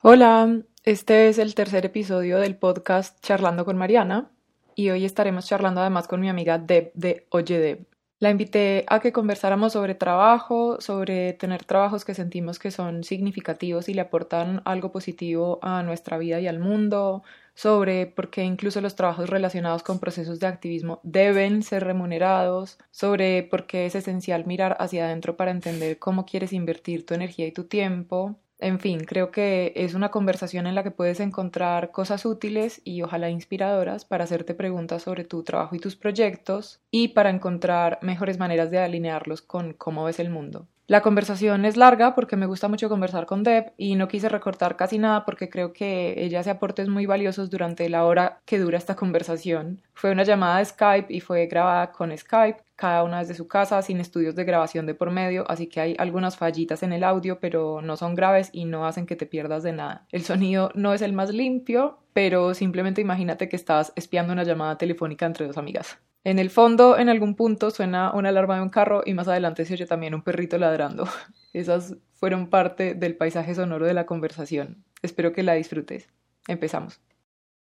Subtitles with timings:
[0.00, 4.30] Hola, este es el tercer episodio del podcast Charlando con Mariana
[4.76, 7.84] y hoy estaremos charlando además con mi amiga Deb de Oye Deb.
[8.20, 13.88] La invité a que conversáramos sobre trabajo, sobre tener trabajos que sentimos que son significativos
[13.88, 17.24] y le aportan algo positivo a nuestra vida y al mundo,
[17.54, 23.42] sobre por qué incluso los trabajos relacionados con procesos de activismo deben ser remunerados, sobre
[23.42, 27.52] por qué es esencial mirar hacia adentro para entender cómo quieres invertir tu energía y
[27.52, 32.26] tu tiempo, en fin, creo que es una conversación en la que puedes encontrar cosas
[32.26, 37.30] útiles y ojalá inspiradoras para hacerte preguntas sobre tu trabajo y tus proyectos y para
[37.30, 40.66] encontrar mejores maneras de alinearlos con cómo ves el mundo.
[40.88, 44.74] La conversación es larga porque me gusta mucho conversar con Deb y no quise recortar
[44.74, 48.78] casi nada porque creo que ella hace aportes muy valiosos durante la hora que dura
[48.78, 49.82] esta conversación.
[49.92, 53.82] Fue una llamada de Skype y fue grabada con Skype, cada una desde su casa,
[53.82, 57.40] sin estudios de grabación de por medio, así que hay algunas fallitas en el audio,
[57.40, 60.06] pero no son graves y no hacen que te pierdas de nada.
[60.12, 64.78] El sonido no es el más limpio, pero simplemente imagínate que estás espiando una llamada
[64.78, 65.98] telefónica entre dos amigas.
[66.22, 69.64] En el fondo, en algún punto, suena una alarma de un carro y más adelante
[69.64, 71.08] se oye también un perrito ladrando.
[71.52, 74.84] Esas fueron parte del paisaje sonoro de la conversación.
[75.02, 76.08] Espero que la disfrutes.
[76.46, 77.00] Empezamos.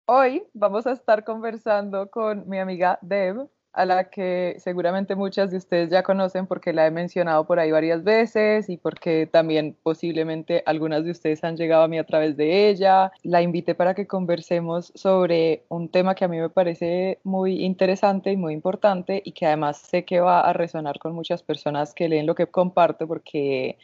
[0.06, 5.56] Hoy vamos a estar conversando con mi amiga Deb, a la que seguramente muchas de
[5.56, 10.62] ustedes ya conocen porque la he mencionado por ahí varias veces y porque también posiblemente
[10.66, 13.12] algunas de ustedes han llegado a mí a través de ella.
[13.22, 18.30] La invité para que conversemos sobre un tema que a mí me parece muy interesante
[18.32, 22.08] y muy importante y que además sé que va a resonar con muchas personas que
[22.08, 23.78] leen lo que comparto porque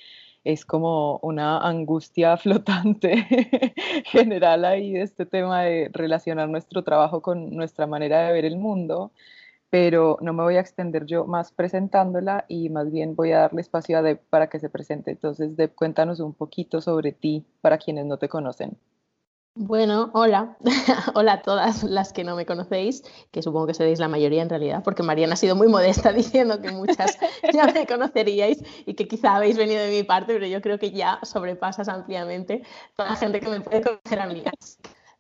[0.45, 3.27] es como una angustia flotante
[4.05, 8.57] general ahí de este tema de relacionar nuestro trabajo con nuestra manera de ver el
[8.57, 9.13] mundo
[9.71, 13.61] pero no me voy a extender yo más presentándola y más bien voy a darle
[13.61, 15.11] espacio a Deb para que se presente.
[15.11, 18.79] Entonces, Deb, cuéntanos un poquito sobre ti para quienes no te conocen.
[19.61, 20.57] Bueno, hola,
[21.15, 23.03] hola a todas las que no me conocéis,
[23.33, 26.63] que supongo que seréis la mayoría en realidad, porque Mariana ha sido muy modesta diciendo
[26.63, 27.19] que muchas
[27.53, 30.93] ya me conoceríais y que quizá habéis venido de mi parte, pero yo creo que
[30.93, 32.63] ya sobrepasas ampliamente
[32.97, 34.45] toda la gente que me puede conocer a mí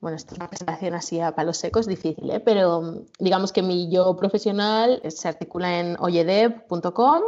[0.00, 2.40] bueno, esto es una presentación así a palos secos, difícil, ¿eh?
[2.40, 7.22] pero mm, digamos que mi yo profesional se articula en oyedev.com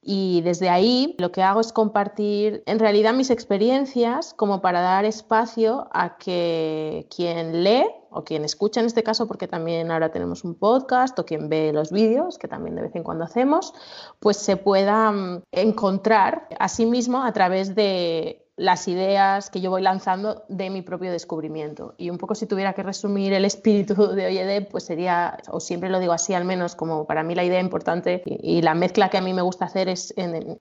[0.00, 5.04] y desde ahí lo que hago es compartir en realidad mis experiencias como para dar
[5.04, 10.44] espacio a que quien lee o quien escucha en este caso, porque también ahora tenemos
[10.44, 13.74] un podcast, o quien ve los vídeos, que también de vez en cuando hacemos,
[14.18, 19.70] pues se pueda mm, encontrar a sí mismo a través de las ideas que yo
[19.70, 21.94] voy lanzando de mi propio descubrimiento.
[21.96, 25.88] Y un poco si tuviera que resumir el espíritu de OYD, pues sería, o siempre
[25.88, 29.16] lo digo así al menos, como para mí la idea importante y, la mezcla que
[29.16, 30.12] a mí me gusta hacer es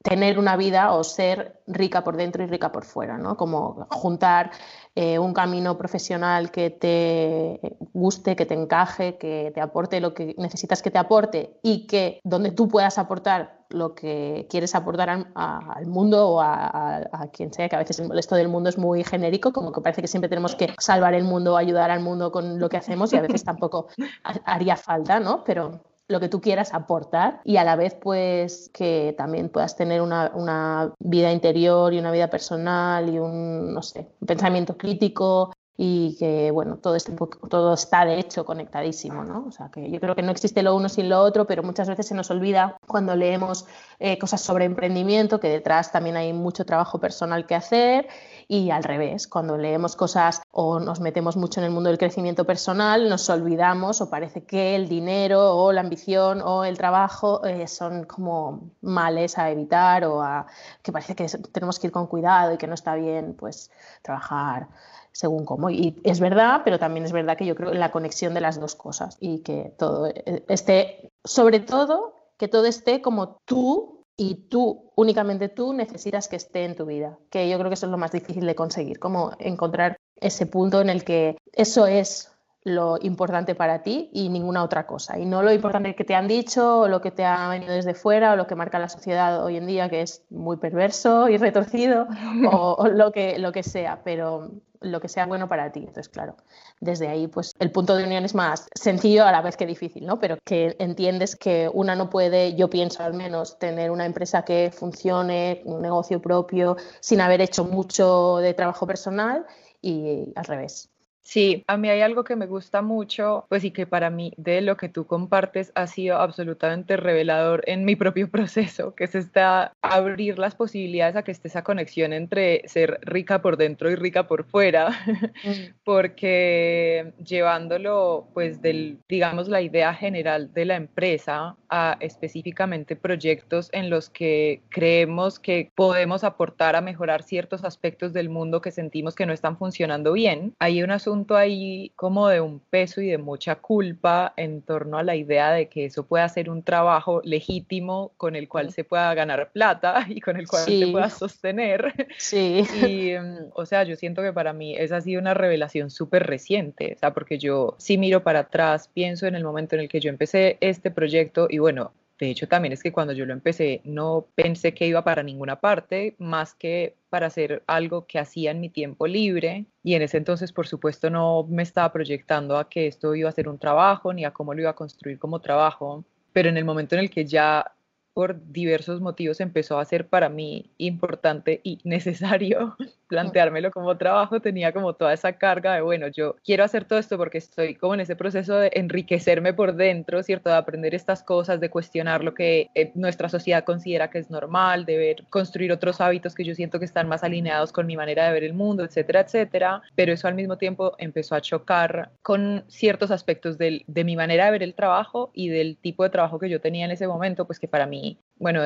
[0.04, 3.36] tener una vida o ser rica por dentro y rica por fuera, ¿no?
[3.36, 4.52] Como juntar
[5.00, 7.60] eh, un camino profesional que te
[7.94, 12.20] guste, que te encaje, que te aporte lo que necesitas que te aporte y que
[12.24, 17.76] donde tú puedas aportar lo que quieres aportar al, mundo o a, quien sea, que
[17.76, 20.74] a veces esto del mundo es muy genérico, como que parece que siempre tenemos que
[20.80, 23.90] salvar el mundo ayudar al mundo con lo que hacemos y a veces tampoco
[24.46, 25.44] haría falta, ¿no?
[25.44, 30.02] Pero lo que tú quieras aportar y a la vez pues que también puedas tener
[30.02, 35.52] una, una, vida interior y una vida personal y un, no sé, un pensamiento crítico
[35.78, 37.14] y que bueno, todo, este,
[37.50, 39.46] todo está de hecho conectadísimo, ¿no?
[39.48, 41.88] O sea, que yo creo que no existe lo uno sin lo otro, pero muchas
[41.88, 43.68] veces se nos olvida cuando leemos
[44.00, 48.08] eh, cosas sobre emprendimiento, que detrás también hay mucho trabajo personal que hacer
[48.48, 52.46] y al revés, cuando leemos cosas o nos metemos mucho en el mundo del crecimiento
[52.46, 57.68] personal, nos olvidamos o parece que el dinero o la ambición o el trabajo eh,
[57.68, 60.48] son como males a evitar o a
[60.82, 63.70] que parece que tenemos que ir con cuidado y que no está bien pues
[64.02, 64.70] trabajar
[65.12, 65.70] según cómo.
[65.70, 68.60] Y es verdad, pero también es verdad que yo creo en la conexión de las
[68.60, 74.48] dos cosas y que todo eh, esté, sobre todo, que todo esté como tú y
[74.50, 77.92] tú, únicamente tú, necesitas que esté en tu vida, que yo creo que eso es
[77.92, 82.32] lo más difícil de conseguir, como encontrar ese punto en el que eso es
[82.68, 85.18] lo importante para ti y ninguna otra cosa.
[85.18, 87.94] Y no lo importante que te han dicho o lo que te ha venido desde
[87.94, 91.38] fuera o lo que marca la sociedad hoy en día, que es muy perverso y
[91.38, 92.08] retorcido,
[92.52, 95.80] o, lo, que, lo que sea, pero lo que sea bueno para ti.
[95.80, 96.36] Entonces, claro,
[96.82, 100.06] desde ahí, pues el punto de unión es más sencillo a la vez que difícil,
[100.06, 100.20] ¿no?
[100.20, 104.72] Pero que entiendes que una no puede, yo pienso al menos, tener una empresa que
[104.74, 109.46] funcione, un negocio propio, sin haber hecho mucho de trabajo personal
[109.82, 110.90] y al revés.
[111.28, 114.62] Sí, a mí hay algo que me gusta mucho, pues y que para mí de
[114.62, 119.74] lo que tú compartes ha sido absolutamente revelador en mi propio proceso, que es esta
[119.82, 124.26] abrir las posibilidades a que esté esa conexión entre ser rica por dentro y rica
[124.26, 124.90] por fuera,
[125.44, 125.74] mm.
[125.84, 133.90] porque llevándolo pues del, digamos, la idea general de la empresa a específicamente proyectos en
[133.90, 139.26] los que creemos que podemos aportar a mejorar ciertos aspectos del mundo que sentimos que
[139.26, 143.56] no están funcionando bien, hay un asunto ahí como de un peso y de mucha
[143.56, 148.36] culpa en torno a la idea de que eso pueda ser un trabajo legítimo con
[148.36, 152.08] el cual se pueda ganar plata y con el cual se pueda sostener.
[152.18, 152.64] Sí.
[152.86, 156.28] Y, mm, o sea, yo siento que para mí esa ha sido una revelación súper
[156.28, 159.90] reciente, o sea, porque yo si miro para atrás, pienso en el momento en el
[159.90, 163.34] que yo empecé este proyecto y bueno, de hecho, también es que cuando yo lo
[163.34, 168.52] empecé no pensé que iba para ninguna parte, más que para hacer algo que hacía
[168.52, 169.66] en mi tiempo libre.
[169.84, 173.34] Y en ese entonces, por supuesto, no me estaba proyectando a que esto iba a
[173.34, 176.04] ser un trabajo ni a cómo lo iba a construir como trabajo.
[176.34, 177.74] Pero en el momento en el que ya
[178.18, 182.76] por diversos motivos empezó a ser para mí importante y necesario
[183.08, 187.16] planteármelo como trabajo, tenía como toda esa carga de, bueno, yo quiero hacer todo esto
[187.16, 190.50] porque estoy como en ese proceso de enriquecerme por dentro, ¿cierto?
[190.50, 194.86] De aprender estas cosas, de cuestionar lo que eh, nuestra sociedad considera que es normal,
[194.86, 198.26] de ver, construir otros hábitos que yo siento que están más alineados con mi manera
[198.26, 199.84] de ver el mundo, etcétera, etcétera.
[199.94, 204.46] Pero eso al mismo tiempo empezó a chocar con ciertos aspectos del, de mi manera
[204.46, 207.46] de ver el trabajo y del tipo de trabajo que yo tenía en ese momento,
[207.46, 208.07] pues que para mí
[208.40, 208.62] bueno,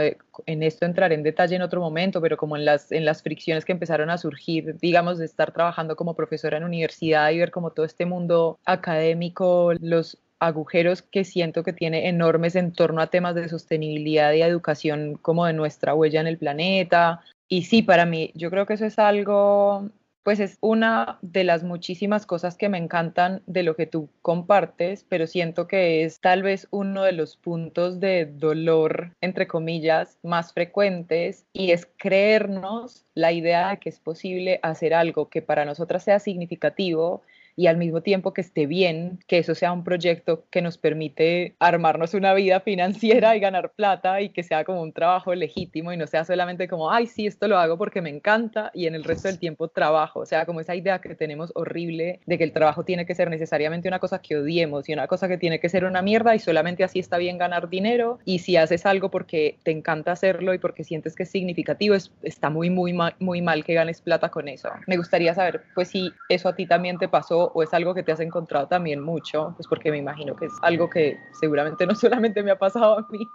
[0.45, 3.63] en esto entraré en detalle en otro momento, pero como en las, en las fricciones
[3.63, 7.71] que empezaron a surgir, digamos, de estar trabajando como profesora en universidad y ver como
[7.71, 13.35] todo este mundo académico, los agujeros que siento que tiene enormes en torno a temas
[13.35, 17.21] de sostenibilidad y educación como de nuestra huella en el planeta.
[17.47, 19.89] Y sí, para mí, yo creo que eso es algo
[20.23, 25.05] pues es una de las muchísimas cosas que me encantan de lo que tú compartes,
[25.07, 30.53] pero siento que es tal vez uno de los puntos de dolor, entre comillas, más
[30.53, 36.03] frecuentes y es creernos la idea de que es posible hacer algo que para nosotras
[36.03, 37.23] sea significativo
[37.55, 41.55] y al mismo tiempo que esté bien, que eso sea un proyecto que nos permite
[41.59, 45.97] armarnos una vida financiera y ganar plata y que sea como un trabajo legítimo y
[45.97, 49.03] no sea solamente como, ay, sí, esto lo hago porque me encanta y en el
[49.03, 50.21] resto del tiempo trabajo.
[50.21, 53.29] O sea, como esa idea que tenemos horrible de que el trabajo tiene que ser
[53.29, 56.39] necesariamente una cosa que odiemos y una cosa que tiene que ser una mierda y
[56.39, 60.57] solamente así está bien ganar dinero y si haces algo porque te encanta hacerlo y
[60.57, 64.47] porque sientes que es significativo, es, está muy, muy, muy mal que ganes plata con
[64.47, 64.69] eso.
[64.87, 68.03] Me gustaría saber, pues si eso a ti también te pasó o, es algo que
[68.03, 69.53] te has encontrado también mucho?
[69.55, 73.07] Pues porque me imagino que es algo que seguramente no solamente me ha pasado a
[73.09, 73.27] mí.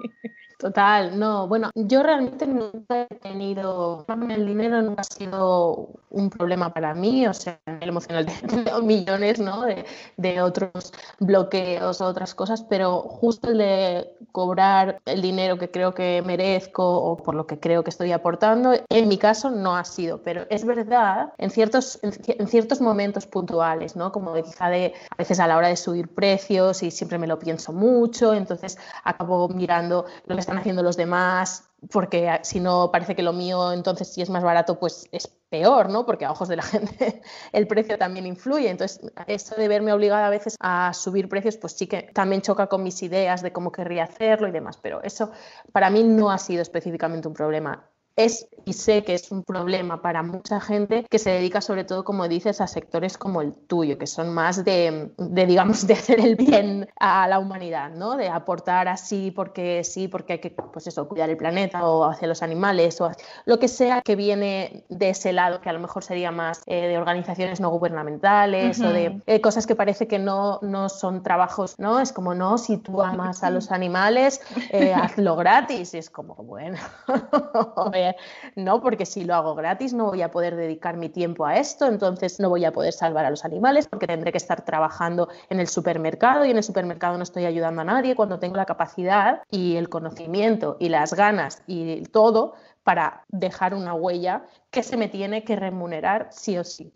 [0.59, 6.73] Total, no, bueno, yo realmente nunca he tenido, el dinero no ha sido un problema
[6.73, 9.63] para mí, o sea, el emocional de millones, ¿no?
[9.63, 9.85] De,
[10.17, 16.23] de otros bloqueos, otras cosas, pero justo el de cobrar el dinero que creo que
[16.25, 20.23] merezco o por lo que creo que estoy aportando, en mi caso no ha sido,
[20.23, 24.13] pero es verdad en ciertos, en ciertos momentos puntuales, ¿no?
[24.13, 27.27] Como de quizá de a veces a la hora de subir precios y siempre me
[27.27, 32.91] lo pienso mucho, entonces acabo mirando lo que están haciendo los demás, porque si no
[32.93, 36.05] parece que lo mío entonces si es más barato pues es peor, ¿no?
[36.07, 37.23] Porque a ojos de la gente
[37.53, 38.69] el precio también influye.
[38.69, 42.67] Entonces, esto de verme obligada a veces a subir precios, pues sí que también choca
[42.67, 44.79] con mis ideas de cómo querría hacerlo y demás.
[44.83, 45.31] Pero eso
[45.73, 50.03] para mí no ha sido específicamente un problema es y sé que es un problema
[50.03, 53.97] para mucha gente que se dedica sobre todo, como dices, a sectores como el tuyo,
[53.97, 58.17] que son más de, digamos, de hacer el bien a la humanidad, ¿no?
[58.17, 62.27] De aportar así porque sí, porque hay que, pues eso, cuidar el planeta o hacia
[62.27, 63.13] los animales o
[63.45, 66.89] lo que sea que viene de ese lado, que a lo mejor sería más eh,
[66.89, 71.79] de organizaciones no gubernamentales o de eh, cosas que parece que no, no son trabajos,
[71.79, 72.01] ¿no?
[72.01, 75.95] Es como, no, si tú amas a los animales, eh, hazlo gratis.
[75.95, 76.79] Y es como, bueno,
[78.55, 81.87] no, porque si lo hago gratis no voy a poder dedicar mi tiempo a esto,
[81.87, 85.61] entonces no voy a poder salvar a los animales porque tendré que estar trabajando en
[85.61, 89.43] el supermercado y en el supermercado no estoy ayudando a nadie cuando tengo la capacidad
[89.51, 95.09] y el conocimiento y las ganas y todo para dejar una huella que se me
[95.09, 96.93] tiene que remunerar sí o sí.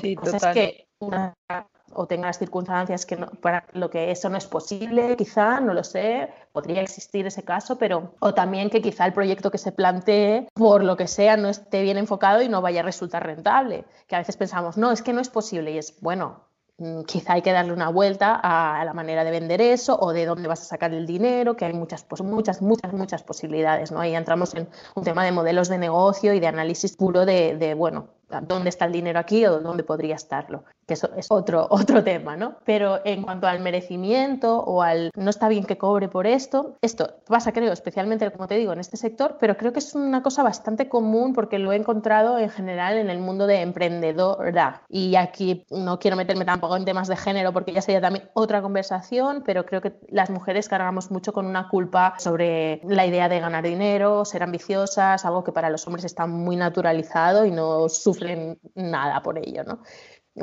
[0.00, 0.16] sí,
[0.52, 0.88] que
[1.94, 5.84] o tenga las circunstancias que para lo que eso no es posible, quizá, no lo
[5.84, 10.48] sé, podría existir ese caso, pero o también que quizá el proyecto que se plantee,
[10.54, 14.16] por lo que sea, no esté bien enfocado y no vaya a resultar rentable, que
[14.16, 16.44] a veces pensamos, no, es que no es posible y es, bueno,
[16.78, 20.26] mm, quizá hay que darle una vuelta a la manera de vender eso o de
[20.26, 24.00] dónde vas a sacar el dinero, que hay muchas, muchas, muchas, muchas posibilidades, ¿no?
[24.00, 28.08] Ahí entramos en un tema de modelos de negocio y de análisis puro de bueno,
[28.42, 32.36] dónde está el dinero aquí o dónde podría estarlo que eso es otro, otro tema,
[32.36, 32.56] ¿no?
[32.64, 37.14] Pero en cuanto al merecimiento o al no está bien que cobre por esto, esto
[37.26, 40.42] pasa, creo, especialmente, como te digo, en este sector, pero creo que es una cosa
[40.42, 44.82] bastante común porque lo he encontrado en general en el mundo de emprendedora.
[44.88, 48.62] Y aquí no quiero meterme tampoco en temas de género porque ya sería también otra
[48.62, 53.40] conversación, pero creo que las mujeres cargamos mucho con una culpa sobre la idea de
[53.40, 57.88] ganar dinero, ser ambiciosas, algo que para los hombres está muy naturalizado y no
[58.74, 59.82] nada por ello, ¿no?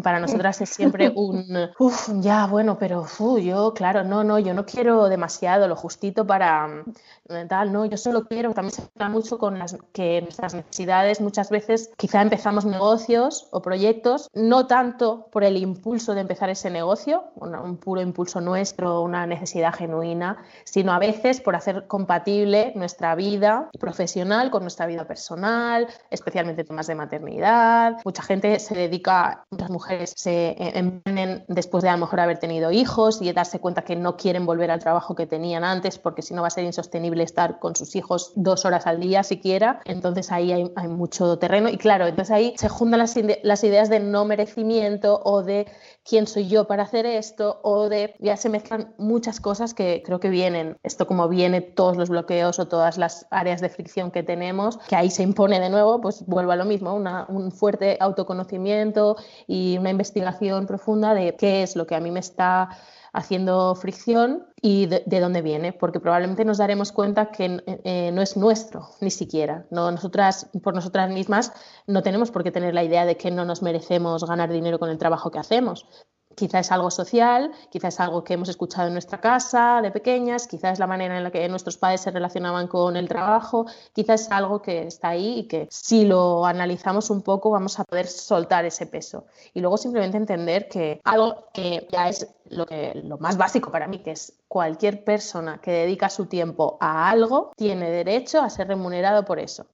[0.03, 3.05] Para nosotras es siempre un, uff, ya, bueno, pero
[3.39, 7.97] yo, claro, no, no, yo no quiero demasiado, lo justito para mm, tal, no, yo
[7.97, 12.63] solo quiero, también se habla mucho con las, que nuestras necesidades muchas veces quizá empezamos
[12.65, 18.39] negocios o proyectos, no tanto por el impulso de empezar ese negocio, un puro impulso
[18.39, 24.85] nuestro, una necesidad genuina, sino a veces por hacer compatible nuestra vida profesional con nuestra
[24.85, 27.97] vida personal, especialmente temas de maternidad.
[28.05, 32.37] Mucha gente se dedica, muchas mujeres mujeres se emprenden después de a lo mejor haber
[32.37, 36.21] tenido hijos y darse cuenta que no quieren volver al trabajo que tenían antes porque
[36.21, 39.81] si no va a ser insostenible estar con sus hijos dos horas al día siquiera.
[39.85, 44.25] Entonces ahí hay, mucho terreno y claro, entonces ahí se juntan las, ideas de no
[44.25, 45.67] merecimiento o de
[46.03, 50.19] quién soy yo para hacer esto o de ya se mezclan muchas cosas que creo
[50.19, 54.23] que vienen, esto como viene todos los bloqueos o todas las áreas de fricción que
[54.23, 59.17] tenemos, que ahí se impone de nuevo, pues vuelvo a lo mismo, un fuerte autoconocimiento
[59.47, 62.69] y una investigación profunda de qué es lo que a mí me está
[63.13, 68.37] haciendo fricción y de, dónde viene, porque probablemente nos daremos cuenta que eh, no es
[68.37, 69.65] nuestro, ni siquiera.
[69.69, 71.51] No, nosotras, por nosotras mismas,
[71.87, 74.89] no tenemos por qué tener la idea de que no nos merecemos ganar dinero con
[74.89, 75.87] el trabajo que hacemos.
[76.35, 80.47] Quizá es algo social, quizá es algo que hemos escuchado en nuestra casa de pequeñas,
[80.47, 84.13] quizá es la manera en la que nuestros padres se relacionaban con el trabajo, quizá
[84.13, 88.07] es algo que está ahí y que si lo analizamos un poco vamos a poder
[88.07, 89.25] soltar ese peso.
[89.53, 93.87] Y luego simplemente entender que algo que ya es lo, que, lo más básico para
[93.87, 98.67] mí, que es cualquier persona que dedica su tiempo a algo, tiene derecho a ser
[98.67, 99.65] remunerado por eso.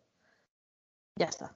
[1.16, 1.56] Ya está.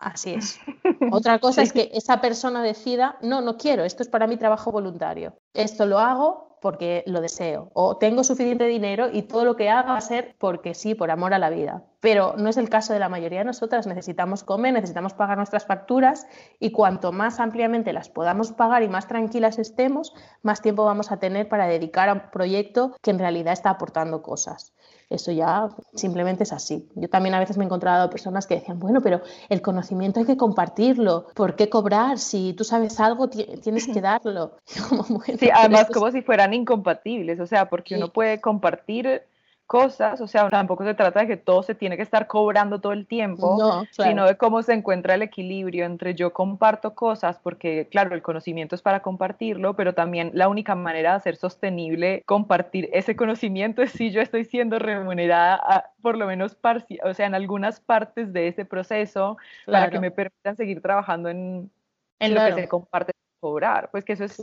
[0.00, 0.58] Así es.
[1.12, 4.72] Otra cosa es que esa persona decida, no, no quiero, esto es para mi trabajo
[4.72, 5.34] voluntario.
[5.52, 9.92] Esto lo hago porque lo deseo o tengo suficiente dinero y todo lo que haga
[9.92, 11.84] va a ser porque sí, por amor a la vida.
[12.00, 13.86] Pero no es el caso de la mayoría de nosotras.
[13.86, 16.26] Necesitamos comer, necesitamos pagar nuestras facturas
[16.58, 21.18] y cuanto más ampliamente las podamos pagar y más tranquilas estemos, más tiempo vamos a
[21.18, 24.72] tener para dedicar a un proyecto que en realidad está aportando cosas.
[25.10, 26.88] Eso ya simplemente es así.
[26.94, 30.26] Yo también a veces me he encontrado personas que decían, bueno, pero el conocimiento hay
[30.26, 31.26] que compartirlo.
[31.34, 32.18] ¿Por qué cobrar?
[32.18, 34.52] Si tú sabes algo, tienes que darlo.
[35.38, 39.22] sí, además como si fueran incompatibles, o sea, porque uno puede compartir
[39.70, 42.92] cosas, o sea, tampoco se trata de que todo se tiene que estar cobrando todo
[42.92, 48.16] el tiempo, sino de cómo se encuentra el equilibrio entre yo comparto cosas, porque claro,
[48.16, 53.14] el conocimiento es para compartirlo, pero también la única manera de hacer sostenible compartir ese
[53.14, 56.56] conocimiento es si yo estoy siendo remunerada por lo menos
[57.04, 59.36] o sea, en algunas partes de ese proceso
[59.66, 61.70] para que me permitan seguir trabajando en,
[62.18, 64.42] en lo que se comparte cobrar, pues que eso es,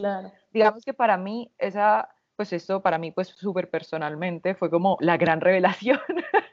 [0.54, 5.18] digamos que para mí esa pues esto para mí, pues súper personalmente, fue como la
[5.18, 6.00] gran revelación,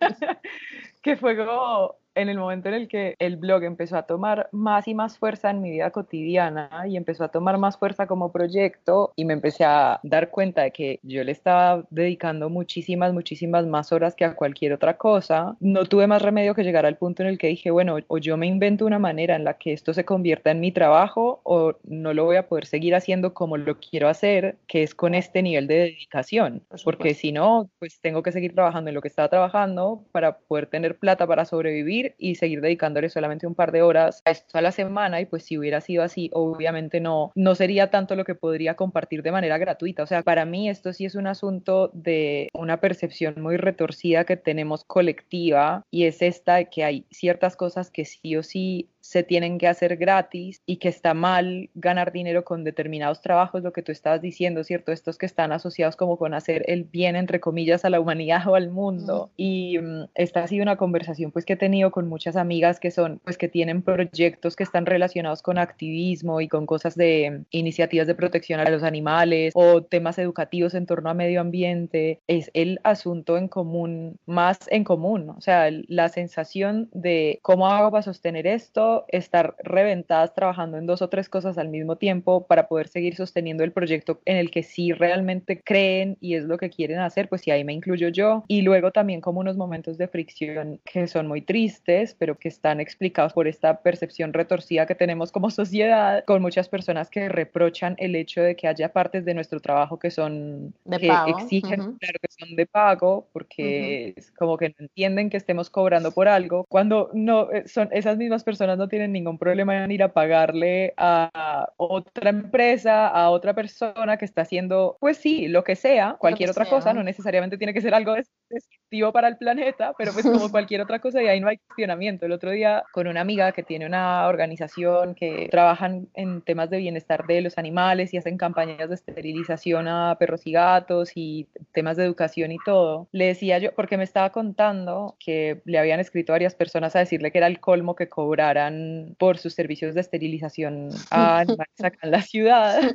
[1.02, 4.88] que fue como en el momento en el que el blog empezó a tomar más
[4.88, 9.12] y más fuerza en mi vida cotidiana y empezó a tomar más fuerza como proyecto
[9.16, 13.92] y me empecé a dar cuenta de que yo le estaba dedicando muchísimas, muchísimas más
[13.92, 17.28] horas que a cualquier otra cosa, no tuve más remedio que llegar al punto en
[17.28, 20.04] el que dije, bueno, o yo me invento una manera en la que esto se
[20.04, 24.08] convierta en mi trabajo o no lo voy a poder seguir haciendo como lo quiero
[24.08, 28.54] hacer, que es con este nivel de dedicación, porque si no, pues tengo que seguir
[28.54, 33.08] trabajando en lo que estaba trabajando para poder tener plata para sobrevivir y seguir dedicándole
[33.08, 36.02] solamente un par de horas a esto a la semana y pues si hubiera sido
[36.02, 40.02] así, obviamente no, no sería tanto lo que podría compartir de manera gratuita.
[40.02, 44.36] O sea, para mí esto sí es un asunto de una percepción muy retorcida que
[44.36, 49.22] tenemos colectiva y es esta de que hay ciertas cosas que sí o sí se
[49.22, 53.82] tienen que hacer gratis y que está mal ganar dinero con determinados trabajos, lo que
[53.82, 54.92] tú estabas diciendo, ¿cierto?
[54.92, 58.54] Estos que están asociados como con hacer el bien, entre comillas, a la humanidad o
[58.54, 59.30] al mundo.
[59.36, 62.90] Y mm, esta ha sido una conversación pues que he tenido con muchas amigas que
[62.90, 68.06] son, pues que tienen proyectos que están relacionados con activismo y con cosas de iniciativas
[68.06, 72.20] de protección a los animales o temas educativos en torno a medio ambiente.
[72.26, 77.90] Es el asunto en común, más en común, o sea, la sensación de cómo hago
[77.90, 82.68] para sostener esto, estar reventadas trabajando en dos o tres cosas al mismo tiempo para
[82.68, 86.70] poder seguir sosteniendo el proyecto en el que sí realmente creen y es lo que
[86.70, 88.44] quieren hacer, pues sí, ahí me incluyo yo.
[88.48, 92.80] Y luego también como unos momentos de fricción que son muy tristes, pero que están
[92.80, 98.16] explicados por esta percepción retorcida que tenemos como sociedad, con muchas personas que reprochan el
[98.16, 101.38] hecho de que haya partes de nuestro trabajo que son, de que pago.
[101.38, 106.12] exigen, claro, que son de pago, porque es como que no entienden que estemos cobrando
[106.12, 110.02] por algo, cuando no, eh, son esas mismas personas no tienen ningún problema en ir
[110.02, 115.76] a pagarle a otra empresa, a otra persona que está haciendo, pues sí, lo que
[115.76, 116.68] sea, cualquier que otra sea.
[116.68, 120.50] cosa, no necesariamente tiene que ser algo des- destructivo para el planeta, pero pues como
[120.50, 122.26] cualquier otra cosa y ahí no hay cuestionamiento.
[122.26, 126.78] El otro día con una amiga que tiene una organización que trabajan en temas de
[126.78, 131.96] bienestar de los animales y hacen campañas de esterilización a perros y gatos y temas
[131.96, 136.32] de educación y todo, le decía yo, porque me estaba contando que le habían escrito
[136.32, 138.73] varias personas a decirle que era el colmo que cobraran
[139.18, 142.94] por sus servicios de esterilización a animales acá en la ciudad,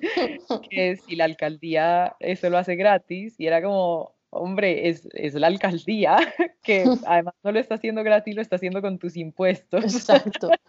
[0.69, 5.47] que si la alcaldía eso lo hace gratis y era como, hombre, es, es la
[5.47, 6.17] alcaldía
[6.63, 9.83] que además no lo está haciendo gratis, lo está haciendo con tus impuestos.
[9.83, 10.49] Exacto.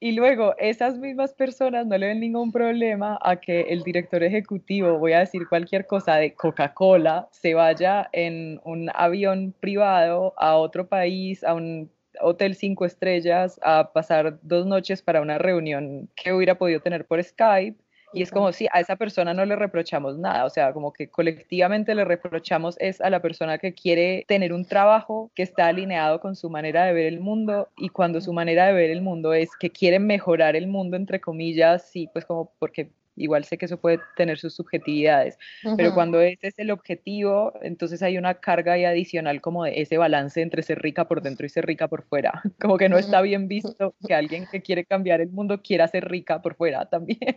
[0.00, 4.98] Y luego esas mismas personas no le ven ningún problema a que el director ejecutivo,
[4.98, 10.88] voy a decir cualquier cosa, de Coca-Cola, se vaya en un avión privado a otro
[10.88, 11.90] país, a un
[12.20, 17.22] hotel cinco estrellas, a pasar dos noches para una reunión que hubiera podido tener por
[17.22, 17.76] Skype.
[18.12, 21.08] Y es como si a esa persona no le reprochamos nada, o sea, como que
[21.08, 26.20] colectivamente le reprochamos es a la persona que quiere tener un trabajo que está alineado
[26.20, 27.70] con su manera de ver el mundo.
[27.76, 31.20] Y cuando su manera de ver el mundo es que quiere mejorar el mundo, entre
[31.20, 35.38] comillas, sí, pues como porque igual sé que eso puede tener sus subjetividades,
[35.76, 35.94] pero Ujú.
[35.94, 40.40] cuando ese es el objetivo, entonces hay una carga ahí adicional como de ese balance
[40.42, 43.48] entre ser rica por dentro y ser rica por fuera, como que no está bien
[43.48, 47.36] visto que alguien que quiere cambiar el mundo quiera ser rica por fuera también.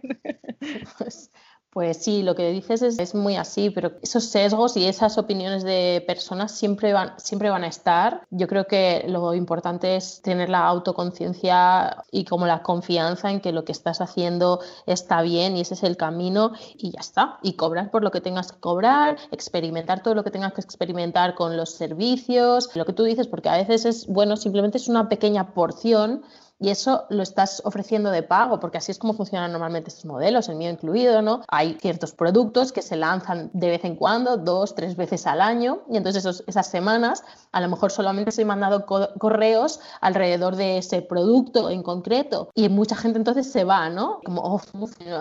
[0.97, 1.31] Pues,
[1.77, 5.63] pues sí, lo que dices es, es muy así, pero esos sesgos y esas opiniones
[5.63, 8.23] de personas siempre van, siempre van a estar.
[8.31, 13.51] Yo creo que lo importante es tener la autoconciencia y como la confianza en que
[13.51, 17.37] lo que estás haciendo está bien y ese es el camino y ya está.
[17.43, 21.35] Y cobrar por lo que tengas que cobrar, experimentar todo lo que tengas que experimentar
[21.35, 25.09] con los servicios, lo que tú dices, porque a veces es, bueno, simplemente es una
[25.09, 26.23] pequeña porción
[26.59, 30.49] y eso lo estás ofreciendo de pago, porque así es como funcionan normalmente estos modelos,
[30.49, 31.41] el mío incluido, ¿no?
[31.49, 35.81] Hay ciertos productos que se lanzan de vez en cuando, dos, tres veces al año,
[35.89, 40.77] y entonces esos- esas semanas a lo mejor solamente estoy mandando co- correos alrededor de
[40.79, 44.19] ese producto en concreto, y mucha gente entonces se va, ¿no?
[44.25, 44.61] Como, oh,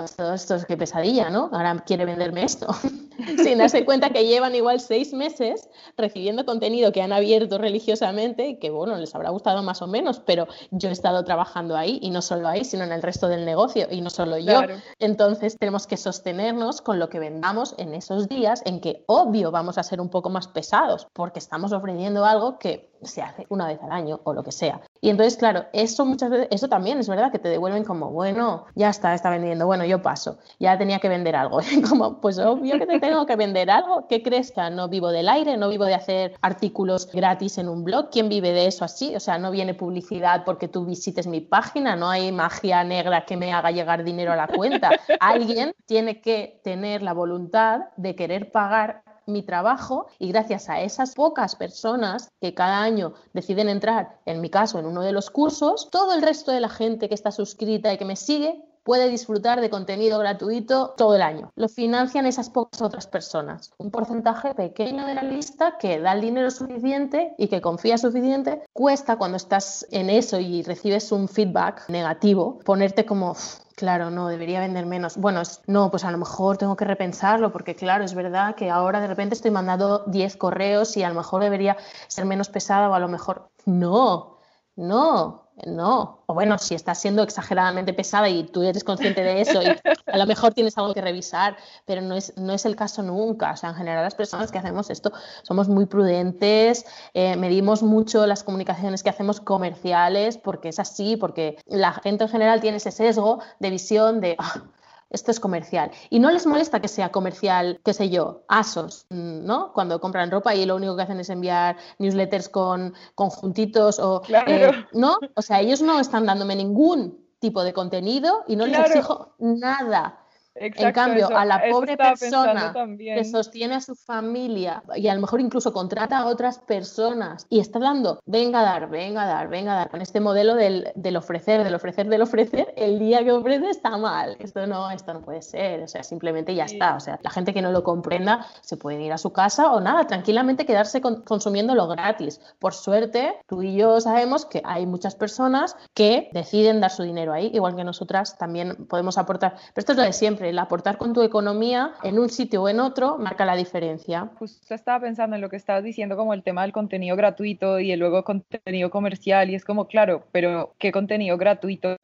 [0.05, 1.51] esto, esto es que pesadilla, ¿no?
[1.53, 2.67] Ahora quiere venderme esto.
[3.43, 8.71] Sin darse cuenta que llevan igual seis meses recibiendo contenido que han abierto religiosamente que,
[8.71, 12.23] bueno, les habrá gustado más o menos, pero yo he estado trabajando ahí y no
[12.23, 14.45] solo ahí, sino en el resto del negocio y no solo yo.
[14.47, 14.77] Claro.
[14.99, 19.77] Entonces tenemos que sostenernos con lo que vendamos en esos días en que obvio vamos
[19.77, 23.81] a ser un poco más pesados porque estamos ofreciendo algo que se hace una vez
[23.83, 24.81] al año o lo que sea.
[25.01, 28.67] Y entonces, claro, eso muchas veces, eso también es verdad que te devuelven como, bueno,
[28.75, 31.61] ya está, está vendiendo, bueno, yo paso, ya tenía que vender algo.
[31.89, 34.07] como, pues obvio que te tengo que vender algo.
[34.09, 35.57] ¿Qué crees que no vivo del aire?
[35.57, 38.11] ¿No vivo de hacer artículos gratis en un blog?
[38.11, 39.15] ¿Quién vive de eso así?
[39.15, 43.37] O sea, no viene publicidad porque tú visites mi página, no hay magia negra que
[43.37, 44.91] me haga llegar dinero a la cuenta.
[45.21, 51.15] Alguien tiene que tener la voluntad de querer pagar mi trabajo y gracias a esas
[51.15, 55.91] pocas personas que cada año deciden entrar, en mi caso, en uno de los cursos,
[55.91, 59.61] todo el resto de la gente que está suscrita y que me sigue puede disfrutar
[59.61, 61.51] de contenido gratuito todo el año.
[61.57, 63.73] Lo financian esas pocas otras personas.
[63.79, 68.63] Un porcentaje pequeño de la lista que da el dinero suficiente y que confía suficiente.
[68.73, 74.29] Cuesta cuando estás en eso y recibes un feedback negativo, ponerte como, "Uf, Claro, no,
[74.29, 75.19] debería vender menos.
[75.19, 79.03] Bueno, no, pues a lo mejor tengo que repensarlo porque claro, es verdad que ahora
[79.03, 81.77] de repente estoy mandando 10 correos y a lo mejor debería
[82.09, 84.39] ser menos pesada o a lo mejor no,
[84.77, 86.23] no, no.
[86.27, 90.19] O bueno, si estás siendo exageradamente pesada y tú eres consciente de eso y a
[90.19, 93.53] lo mejor tienes algo que revisar, pero no es, no es el caso nunca.
[93.53, 98.27] O sea, en general las personas que hacemos esto somos muy prudentes, eh, medimos mucho
[98.27, 102.91] las comunicaciones que hacemos comerciales porque es así, porque la gente en general tiene ese
[102.91, 104.37] sesgo de visión de...
[104.39, 104.63] "Ah,
[105.11, 105.91] esto es comercial.
[106.11, 109.73] Y no les molesta que sea comercial, qué sé yo, ASOS, ¿no?
[109.73, 114.21] Cuando compran ropa y lo único que hacen es enviar newsletters con conjuntitos o...
[114.23, 114.51] Claro.
[114.51, 115.19] eh, ¿No?
[115.35, 118.89] O sea, ellos no están dándome ningún tipo de contenido y no les Claro.
[118.93, 120.21] exijo nada.
[120.59, 125.41] En cambio, a la pobre persona que sostiene a su familia y a lo mejor
[125.41, 129.73] incluso contrata a otras personas y está dando, venga a dar, venga a dar, venga
[129.73, 133.33] a dar, con este modelo del, del ofrecer, del ofrecer, del ofrecer, el día que
[133.33, 134.37] ofrece está mal.
[134.39, 135.83] Esto no, esto no puede ser.
[135.83, 136.95] O sea, simplemente ya está.
[136.95, 139.81] O sea, la gente que no lo comprenda se puede ir a su casa o
[139.81, 142.41] nada, tranquilamente quedarse consumiendo lo gratis.
[142.59, 147.33] Por suerte, tú y yo sabemos que hay muchas personas que deciden dar su dinero
[147.33, 149.55] ahí, igual que nosotras también podemos aportar.
[149.75, 152.69] Pero esto es lo de siempre, el aportar con tu economía en un sitio o
[152.69, 154.31] en otro marca la diferencia.
[154.39, 157.93] Justo estaba pensando en lo que estabas diciendo, como el tema del contenido gratuito y
[157.93, 161.97] el luego contenido comercial, y es como, claro, pero ¿qué contenido gratuito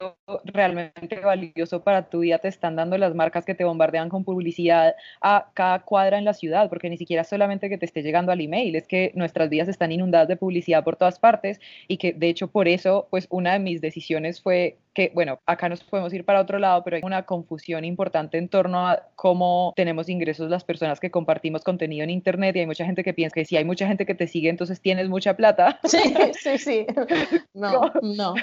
[0.45, 4.95] realmente valioso para tu vida te están dando las marcas que te bombardean con publicidad
[5.21, 6.69] a cada cuadra en la ciudad?
[6.69, 9.91] Porque ni siquiera solamente que te esté llegando al email, es que nuestras vidas están
[9.91, 13.59] inundadas de publicidad por todas partes y que de hecho por eso, pues una de
[13.59, 17.23] mis decisiones fue que, bueno, acá nos podemos ir para otro lado, pero hay una
[17.23, 22.55] confusión importante en torno a cómo tenemos ingresos las personas que compartimos contenido en Internet
[22.55, 24.79] y hay mucha gente que piensa que si hay mucha gente que te sigue, entonces
[24.81, 25.79] tienes mucha plata.
[25.83, 25.97] Sí,
[26.39, 26.85] sí, sí.
[27.53, 28.35] No, no.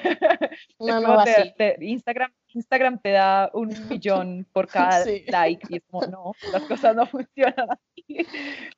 [0.78, 1.52] No, no, así.
[1.80, 6.96] Instagram, Instagram te da un millón por cada like y es como, no, las cosas
[6.96, 8.26] no funcionan así.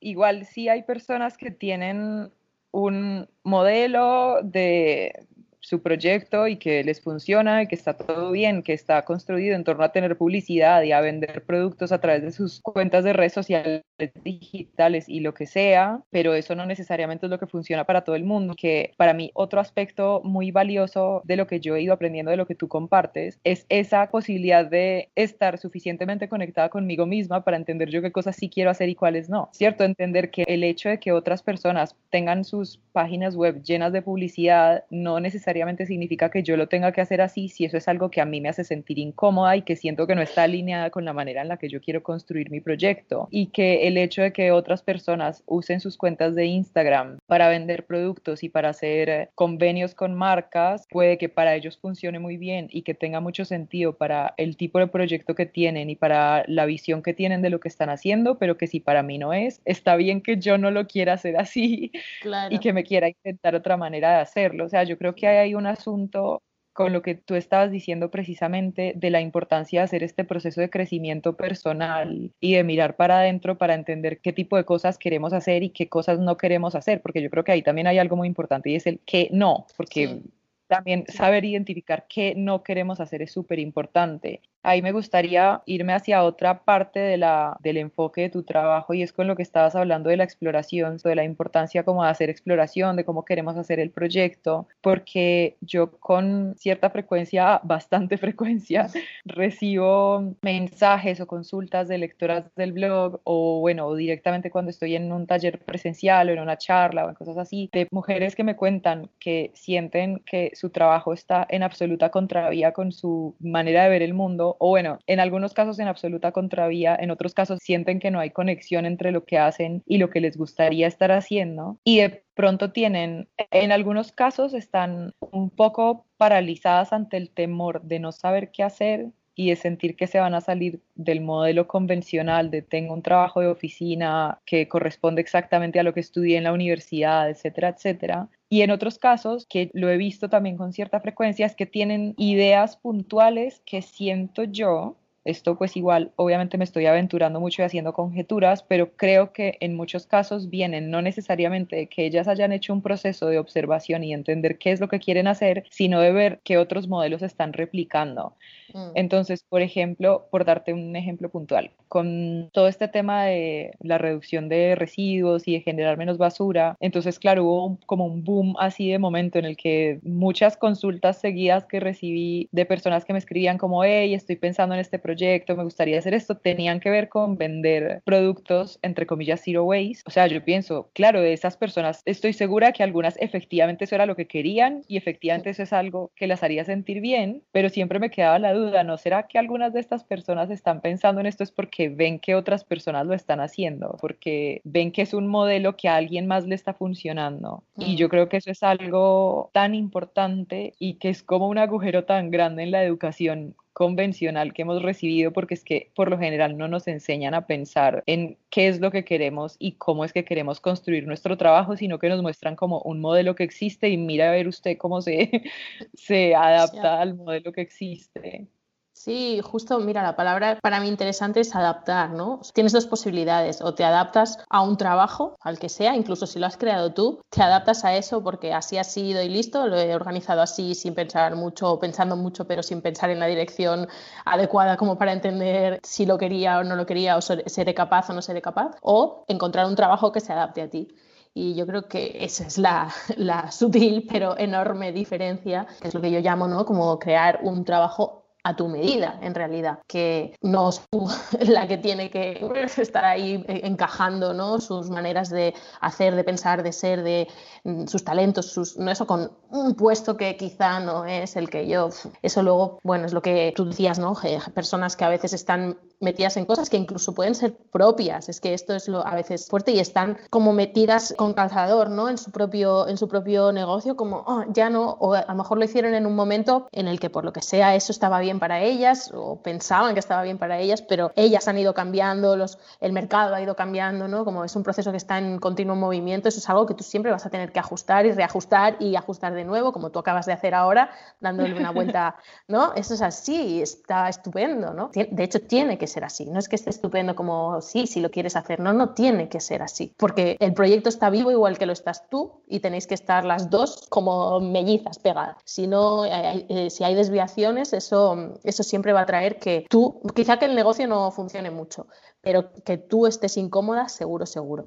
[0.00, 2.32] Igual sí hay personas que tienen
[2.70, 5.26] un modelo de,
[5.62, 9.64] su proyecto y que les funciona y que está todo bien, que está construido en
[9.64, 13.32] torno a tener publicidad y a vender productos a través de sus cuentas de redes
[13.32, 13.82] sociales
[14.24, 18.16] digitales y lo que sea, pero eso no necesariamente es lo que funciona para todo
[18.16, 21.94] el mundo, que para mí otro aspecto muy valioso de lo que yo he ido
[21.94, 27.44] aprendiendo de lo que tú compartes es esa posibilidad de estar suficientemente conectada conmigo misma
[27.44, 29.84] para entender yo qué cosas sí quiero hacer y cuáles no, ¿cierto?
[29.84, 34.84] Entender que el hecho de que otras personas tengan sus páginas web llenas de publicidad
[34.90, 35.51] no necesariamente
[35.86, 38.40] significa que yo lo tenga que hacer así si eso es algo que a mí
[38.40, 41.48] me hace sentir incómoda y que siento que no está alineada con la manera en
[41.48, 45.42] la que yo quiero construir mi proyecto y que el hecho de que otras personas
[45.46, 50.86] usen sus cuentas de Instagram para vender productos y para hacer eh, convenios con marcas
[50.90, 54.78] puede que para ellos funcione muy bien y que tenga mucho sentido para el tipo
[54.78, 58.38] de proyecto que tienen y para la visión que tienen de lo que están haciendo,
[58.38, 61.36] pero que si para mí no es, está bien que yo no lo quiera hacer
[61.36, 61.92] así
[62.50, 64.64] y que me quiera intentar otra manera de hacerlo.
[64.64, 68.10] O sea, yo creo que hay hay un asunto con lo que tú estabas diciendo
[68.10, 73.18] precisamente de la importancia de hacer este proceso de crecimiento personal y de mirar para
[73.18, 77.02] adentro para entender qué tipo de cosas queremos hacer y qué cosas no queremos hacer,
[77.02, 79.66] porque yo creo que ahí también hay algo muy importante y es el qué no,
[79.76, 80.22] porque
[80.66, 86.22] también saber identificar qué no queremos hacer es súper importante ahí me gustaría irme hacia
[86.22, 89.74] otra parte de la, del enfoque de tu trabajo y es con lo que estabas
[89.74, 93.80] hablando de la exploración, de la importancia como de hacer exploración, de cómo queremos hacer
[93.80, 98.88] el proyecto, porque yo con cierta frecuencia, bastante frecuencia,
[99.24, 105.26] recibo mensajes o consultas de lectoras del blog o bueno, directamente cuando estoy en un
[105.26, 109.10] taller presencial o en una charla o en cosas así, de mujeres que me cuentan
[109.18, 114.14] que sienten que su trabajo está en absoluta contravía con su manera de ver el
[114.14, 118.20] mundo o bueno, en algunos casos en absoluta contravía, en otros casos sienten que no
[118.20, 122.24] hay conexión entre lo que hacen y lo que les gustaría estar haciendo y de
[122.34, 128.50] pronto tienen, en algunos casos están un poco paralizadas ante el temor de no saber
[128.52, 132.94] qué hacer y de sentir que se van a salir del modelo convencional de tengo
[132.94, 137.70] un trabajo de oficina que corresponde exactamente a lo que estudié en la universidad, etcétera,
[137.70, 138.28] etcétera.
[138.52, 142.12] Y en otros casos, que lo he visto también con cierta frecuencia, es que tienen
[142.18, 147.92] ideas puntuales que siento yo esto pues igual, obviamente me estoy aventurando mucho y haciendo
[147.92, 152.72] conjeturas, pero creo que en muchos casos vienen no necesariamente de que ellas hayan hecho
[152.72, 156.40] un proceso de observación y entender qué es lo que quieren hacer, sino de ver
[156.44, 158.34] qué otros modelos están replicando.
[158.74, 158.90] Mm.
[158.94, 164.48] Entonces, por ejemplo, por darte un ejemplo puntual, con todo este tema de la reducción
[164.48, 168.98] de residuos y de generar menos basura, entonces, claro, hubo como un boom así de
[168.98, 173.84] momento en el que muchas consultas seguidas que recibí de personas que me escribían como,
[173.84, 175.11] hey, estoy pensando en este proyecto,
[175.56, 180.02] me gustaría hacer esto, tenían que ver con vender productos, entre comillas, zero waste.
[180.06, 184.06] O sea, yo pienso, claro, de esas personas, estoy segura que algunas efectivamente eso era
[184.06, 187.98] lo que querían y efectivamente eso es algo que las haría sentir bien, pero siempre
[187.98, 191.44] me quedaba la duda ¿no será que algunas de estas personas están pensando en esto
[191.44, 195.76] es porque ven que otras personas lo están haciendo, porque ven que es un modelo
[195.76, 197.64] que a alguien más le está funcionando?
[197.76, 202.04] Y yo creo que eso es algo tan importante y que es como un agujero
[202.04, 206.56] tan grande en la educación convencional que hemos recibido porque es que por lo general
[206.58, 210.24] no nos enseñan a pensar en qué es lo que queremos y cómo es que
[210.24, 214.28] queremos construir nuestro trabajo, sino que nos muestran como un modelo que existe y mira
[214.28, 215.42] a ver usted cómo se,
[215.94, 218.46] se adapta al modelo que existe.
[218.94, 222.40] Sí, justo, mira, la palabra para mí interesante es adaptar, ¿no?
[222.54, 226.46] Tienes dos posibilidades, o te adaptas a un trabajo, al que sea, incluso si lo
[226.46, 229.94] has creado tú, te adaptas a eso porque así ha sido y listo, lo he
[229.94, 233.88] organizado así sin pensar mucho, pensando mucho, pero sin pensar en la dirección
[234.26, 238.12] adecuada como para entender si lo quería o no lo quería, o seré capaz o
[238.12, 240.94] no seré capaz, o encontrar un trabajo que se adapte a ti.
[241.34, 246.00] Y yo creo que esa es la, la, sutil pero enorme diferencia, que es lo
[246.00, 246.66] que yo llamo ¿no?
[246.66, 250.82] como crear un trabajo a tu medida, en realidad, que no es
[251.48, 252.40] la que tiene que
[252.78, 254.60] estar ahí encajando ¿no?
[254.60, 257.28] sus maneras de hacer, de pensar, de ser, de
[257.64, 261.68] mm, sus talentos, sus, no eso con un puesto que quizá no es el que
[261.68, 261.90] yo.
[262.22, 264.14] Eso luego, bueno, es lo que tú decías, ¿no?
[264.54, 268.54] Personas que a veces están metidas en cosas que incluso pueden ser propias, es que
[268.54, 272.08] esto es lo a veces fuerte y están como metidas con calzador, ¿no?
[272.08, 275.58] En su propio, en su propio negocio, como, oh, ya no, o a lo mejor
[275.58, 278.31] lo hicieron en un momento en el que por lo que sea eso estaba bien
[278.38, 282.58] para ellas o pensaban que estaba bien para ellas, pero ellas han ido cambiando, los,
[282.80, 284.24] el mercado ha ido cambiando, ¿no?
[284.24, 287.12] Como es un proceso que está en continuo movimiento, eso es algo que tú siempre
[287.12, 290.32] vas a tener que ajustar y reajustar y ajustar de nuevo, como tú acabas de
[290.32, 290.90] hacer ahora,
[291.20, 292.16] dándole una vuelta,
[292.48, 292.74] ¿no?
[292.74, 294.90] Eso es así, está estupendo, ¿no?
[294.92, 296.26] De hecho, tiene que ser así.
[296.26, 298.60] No es que esté estupendo como sí, si lo quieres hacer.
[298.60, 299.94] No, no tiene que ser así.
[299.96, 303.50] Porque el proyecto está vivo igual que lo estás tú y tenéis que estar las
[303.50, 305.36] dos como mellizas pegadas.
[305.44, 310.00] Si no, eh, eh, si hay desviaciones, eso, eso siempre va a traer que tú,
[310.14, 311.86] quizá que el negocio no funcione mucho,
[312.20, 314.66] pero que tú estés incómoda, seguro, seguro.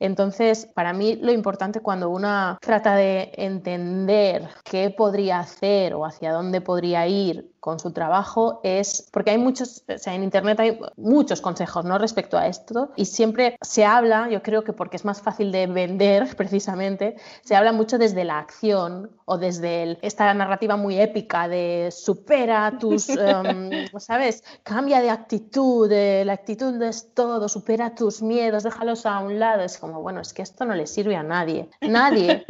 [0.00, 6.32] Entonces, para mí lo importante cuando uno trata de entender qué podría hacer o hacia
[6.32, 10.78] dónde podría ir con su trabajo es, porque hay muchos, o sea, en Internet hay
[10.96, 11.98] muchos consejos ¿no?
[11.98, 15.66] respecto a esto y siempre se habla, yo creo que porque es más fácil de
[15.66, 21.90] vender precisamente, se habla mucho desde la acción o desde esta narrativa muy épica de
[21.90, 24.42] supera tus, em, ¿sabes?
[24.62, 29.62] Cambia de actitud, la actitud es todo, supera tus miedos, déjalos a un lado.
[29.62, 32.46] Es como, bueno, es que esto no le sirve a nadie, nadie,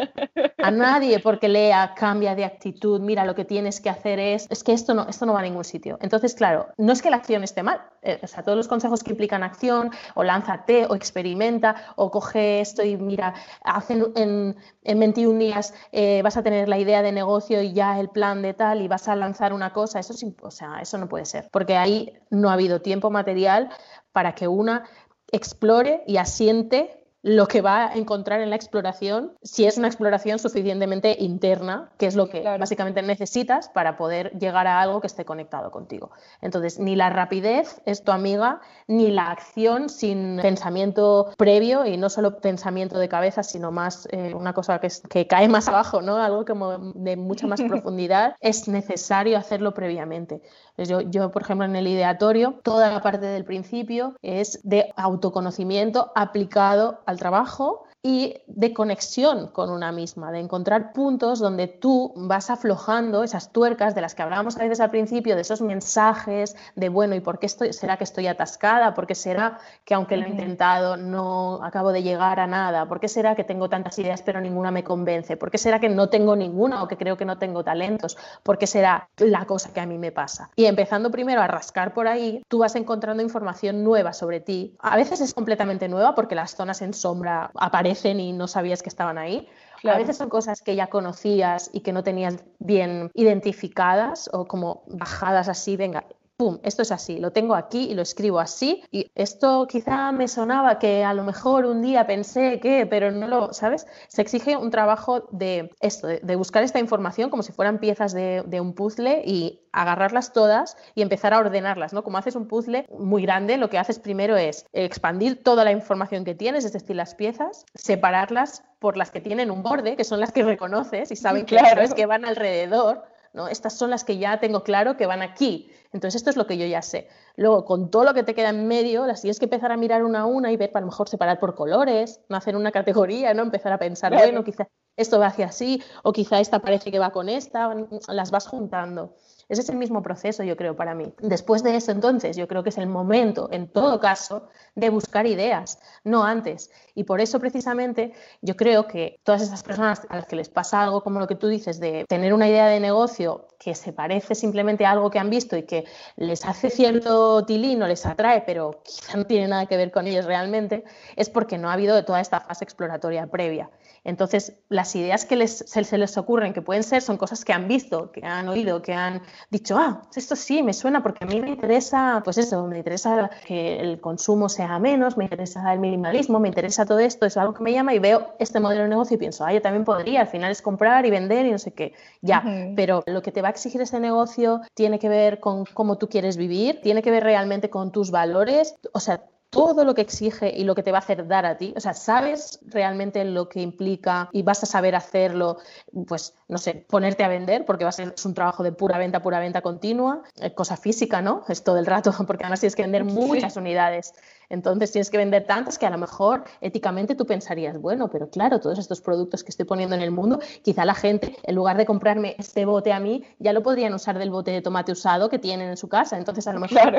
[0.58, 4.62] a nadie porque lea, cambia de actitud, mira, lo que tienes que hacer es, es
[4.62, 5.98] que esto no, esto no va a ningún sitio.
[6.00, 9.02] Entonces, claro, no es que la acción esté mal, eh, o sea, todos los consejos
[9.02, 14.98] que implican acción, o lánzate, o experimenta, o coge esto y mira, hacen en, en
[14.98, 18.54] 21 días eh, vas a tener la idea de negocio y ya el plan de
[18.54, 21.76] tal y vas a lanzar una cosa, eso, o sea, eso no puede ser, porque
[21.76, 23.70] ahí no ha habido tiempo material
[24.12, 24.84] para que una
[25.30, 30.38] explore y asiente lo que va a encontrar en la exploración, si es una exploración
[30.38, 35.24] suficientemente interna, que es lo que básicamente necesitas para poder llegar a algo que esté
[35.24, 36.10] conectado contigo.
[36.40, 42.08] Entonces, ni la rapidez es tu amiga, ni la acción sin pensamiento previo y no
[42.08, 46.16] solo pensamiento de cabeza, sino más eh, una cosa que, que, cae más abajo, ¿no?
[46.16, 50.40] algo como de mucha más profundidad, es necesario hacerlo previamente.
[50.84, 56.12] Yo, yo, por ejemplo, en el ideatorio, toda la parte del principio es de autoconocimiento
[56.14, 62.48] aplicado al trabajo y de conexión con una misma, de encontrar puntos donde tú vas
[62.48, 66.88] aflojando esas tuercas de las que hablábamos a veces al principio, de esos mensajes de,
[66.90, 68.94] bueno, ¿y por qué estoy, será que estoy atascada?
[68.94, 72.86] ¿Por qué será que aunque lo he intentado no acabo de llegar a nada?
[72.86, 75.36] ¿Por qué será que tengo tantas ideas pero ninguna me convence?
[75.36, 78.16] ¿Por qué será que no tengo ninguna o que creo que no tengo talentos?
[78.44, 80.50] ¿Por qué será la cosa que a mí me pasa?
[80.54, 84.76] Y empezando primero a rascar por ahí, tú vas encontrando información nueva sobre ti.
[84.78, 87.87] A veces es completamente nueva porque las zonas en sombra aparecen
[88.20, 89.48] y no sabías que estaban ahí.
[89.84, 94.82] A veces son cosas que ya conocías y que no tenías bien identificadas o como
[94.88, 96.04] bajadas así, venga,
[96.38, 98.84] pum, esto es así, lo tengo aquí y lo escribo así.
[98.92, 103.26] Y esto quizá me sonaba que a lo mejor un día pensé que, pero no
[103.26, 103.88] lo, ¿sabes?
[104.06, 108.44] Se exige un trabajo de esto, de, buscar esta información como si fueran piezas de,
[108.46, 112.04] de, un puzzle y agarrarlas todas y empezar a ordenarlas, ¿no?
[112.04, 116.24] Como haces un puzzle muy grande, lo que haces primero es expandir toda la información
[116.24, 120.20] que tienes, es decir, las piezas, separarlas por las que tienen un borde, que son
[120.20, 121.82] las que reconoces y saben claro.
[121.82, 123.48] es que van alrededor ¿no?
[123.48, 125.70] Estas son las que ya tengo claro que van aquí.
[125.92, 127.08] Entonces, esto es lo que yo ya sé.
[127.36, 130.04] Luego, con todo lo que te queda en medio, las tienes que empezar a mirar
[130.04, 133.32] una a una y ver, para lo mejor separar por colores, no hacer una categoría,
[133.34, 133.42] ¿no?
[133.42, 137.10] Empezar a pensar, bueno, quizá esto va hacia así, o quizá esta parece que va
[137.10, 137.74] con esta,
[138.08, 139.14] las vas juntando.
[139.48, 141.12] Ese es el mismo proceso, yo creo, para mí.
[141.20, 145.26] Después de eso, entonces, yo creo que es el momento, en todo caso, de buscar
[145.26, 146.70] ideas, no antes.
[146.94, 150.82] Y por eso, precisamente, yo creo que todas esas personas a las que les pasa
[150.82, 154.34] algo como lo que tú dices, de tener una idea de negocio que se parece
[154.34, 155.84] simplemente a algo que han visto y que
[156.16, 160.06] les hace cierto tilín o les atrae, pero quizá no tiene nada que ver con
[160.06, 160.84] ellos realmente,
[161.16, 163.70] es porque no ha habido toda esta fase exploratoria previa.
[164.04, 167.68] Entonces, las ideas que les, se, les ocurren, que pueden ser, son cosas que han
[167.68, 171.40] visto, que han oído, que han dicho, ah, esto sí, me suena porque a mí
[171.40, 176.40] me interesa, pues eso, me interesa que el consumo sea menos, me interesa el minimalismo,
[176.40, 179.16] me interesa todo esto, es algo que me llama y veo este modelo de negocio
[179.16, 181.72] y pienso, ah, yo también podría, al final es comprar y vender y no sé
[181.72, 182.44] qué, ya,
[182.76, 186.08] pero lo que te va a exigir ese negocio tiene que ver con cómo tú
[186.08, 190.52] quieres vivir, tiene que ver realmente con tus valores, o sea, todo lo que exige
[190.54, 191.72] y lo que te va a hacer dar a ti.
[191.76, 195.58] O sea, sabes realmente lo que implica y vas a saber hacerlo,
[196.06, 199.22] pues, no sé, ponerte a vender, porque va a ser un trabajo de pura venta,
[199.22, 200.22] pura venta continua,
[200.54, 201.44] cosa física, ¿no?
[201.48, 204.12] Es todo el rato, porque además tienes que vender muchas unidades.
[204.50, 208.60] Entonces tienes que vender tantas que a lo mejor éticamente tú pensarías, bueno, pero claro,
[208.60, 211.84] todos estos productos que estoy poniendo en el mundo, quizá la gente, en lugar de
[211.84, 215.38] comprarme este bote a mí, ya lo podrían usar del bote de tomate usado que
[215.38, 216.16] tienen en su casa.
[216.16, 216.94] Entonces, a lo mejor,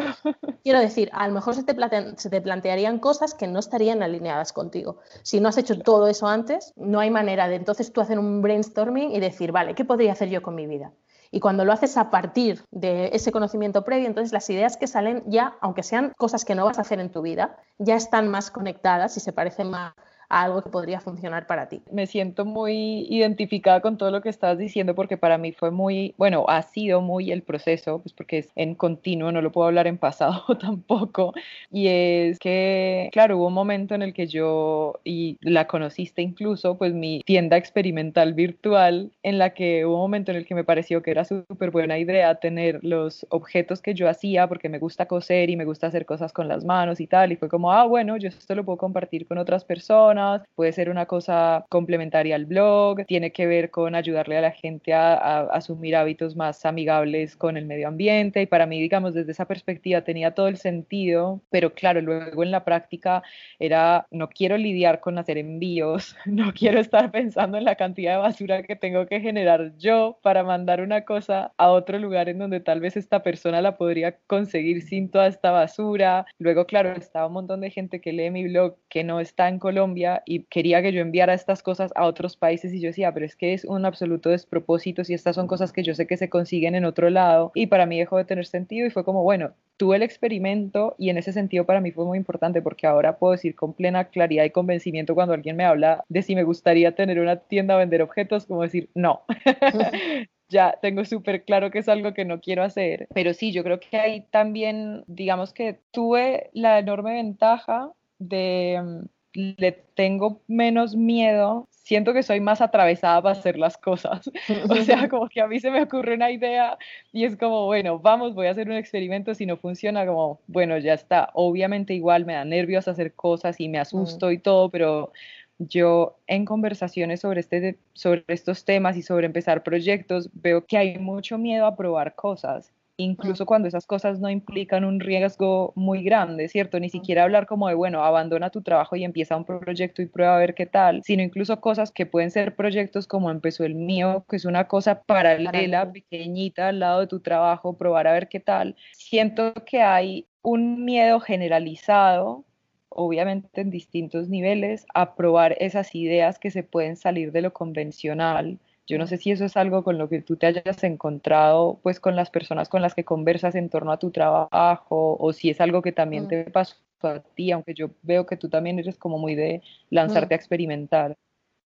[0.64, 1.76] quiero decir, a lo mejor se te,
[2.18, 4.98] se te plantearían cosas que no estarían alineadas contigo.
[5.24, 8.42] Si no has hecho todo eso antes, no hay manera de entonces tú hacer un
[8.42, 10.92] brainstorming y decir, vale, ¿qué podría hacer yo con mi vida?
[11.32, 15.24] Y cuando lo haces a partir de ese conocimiento previo, entonces las ideas que salen
[15.28, 18.50] ya, aunque sean cosas que no vas a hacer en tu vida, ya están más
[18.50, 19.94] conectadas y se parecen más
[20.30, 21.82] algo que podría funcionar para ti.
[21.92, 26.14] Me siento muy identificada con todo lo que estás diciendo porque para mí fue muy,
[26.18, 29.88] bueno, ha sido muy el proceso, pues porque es en continuo, no lo puedo hablar
[29.88, 31.34] en pasado tampoco.
[31.72, 36.78] Y es que, claro, hubo un momento en el que yo, y la conociste incluso,
[36.78, 40.64] pues mi tienda experimental virtual, en la que hubo un momento en el que me
[40.64, 45.08] pareció que era súper buena idea tener los objetos que yo hacía porque me gusta
[45.08, 47.32] coser y me gusta hacer cosas con las manos y tal.
[47.32, 50.19] Y fue como, ah, bueno, yo esto lo puedo compartir con otras personas
[50.56, 54.94] puede ser una cosa complementaria al blog, tiene que ver con ayudarle a la gente
[54.94, 59.46] a, asumir hábitos más amigables con el medio ambiente y para mí, digamos, desde esa
[59.46, 63.24] perspectiva tenía todo el sentido, pero claro, luego en la práctica
[63.60, 68.18] era, no quiero lidiar con hacer envíos, no quiero estar pensando en la cantidad de
[68.20, 72.60] basura que tengo que generar yo para mandar una cosa a otro lugar en donde
[72.60, 76.26] tal vez esta persona la podría conseguir sin toda esta basura.
[76.38, 79.60] Luego, claro, estaba un montón de gente que lee mi blog que no está en
[79.60, 83.26] Colombia y quería que yo enviara estas cosas a otros países y yo decía, pero
[83.26, 86.30] es que es un absoluto despropósito si estas son cosas que yo sé que se
[86.30, 89.52] consiguen en otro lado y para mí dejó de tener sentido y fue como, bueno,
[89.78, 93.32] tuve el experimento y en ese sentido para mí fue muy importante porque ahora puedo
[93.32, 97.20] decir con plena claridad y convencimiento cuando alguien me habla de si me gustaría tener
[97.20, 99.24] una tienda a vender objetos, como decir, no.
[100.50, 103.08] ya tengo súper claro que es algo que no quiero hacer.
[103.14, 109.72] Pero sí, yo creo que ahí también, digamos que tuve la enorme ventaja de le
[109.96, 114.30] tengo menos miedo, siento que soy más atravesada para hacer las cosas.
[114.70, 116.78] o sea, como que a mí se me ocurre una idea
[117.12, 120.78] y es como, bueno, vamos, voy a hacer un experimento, si no funciona, como, bueno,
[120.78, 121.30] ya está.
[121.34, 125.12] Obviamente igual me da nervios hacer cosas y me asusto y todo, pero
[125.58, 130.98] yo en conversaciones sobre, este, sobre estos temas y sobre empezar proyectos veo que hay
[130.98, 136.50] mucho miedo a probar cosas incluso cuando esas cosas no implican un riesgo muy grande,
[136.50, 136.80] ¿cierto?
[136.80, 140.36] Ni siquiera hablar como de, bueno, abandona tu trabajo y empieza un proyecto y prueba
[140.36, 144.26] a ver qué tal, sino incluso cosas que pueden ser proyectos como empezó el mío,
[144.30, 148.42] que es una cosa paralela, pequeñita al lado de tu trabajo, probar a ver qué
[148.42, 148.76] tal.
[148.92, 152.44] Siento que hay un miedo generalizado
[152.90, 158.60] obviamente en distintos niveles, a probar esas ideas que se pueden salir de lo convencional,
[158.90, 162.00] yo no sé si eso es algo con lo que tú te hayas encontrado, pues
[162.00, 165.62] con las personas con las que conversas en torno a tu trabajo, o si es
[165.62, 166.28] algo que también mm.
[166.28, 170.34] te pasó a ti, aunque yo veo que tú también eres como muy de lanzarte
[170.34, 170.40] a mm.
[170.40, 171.16] experimentar.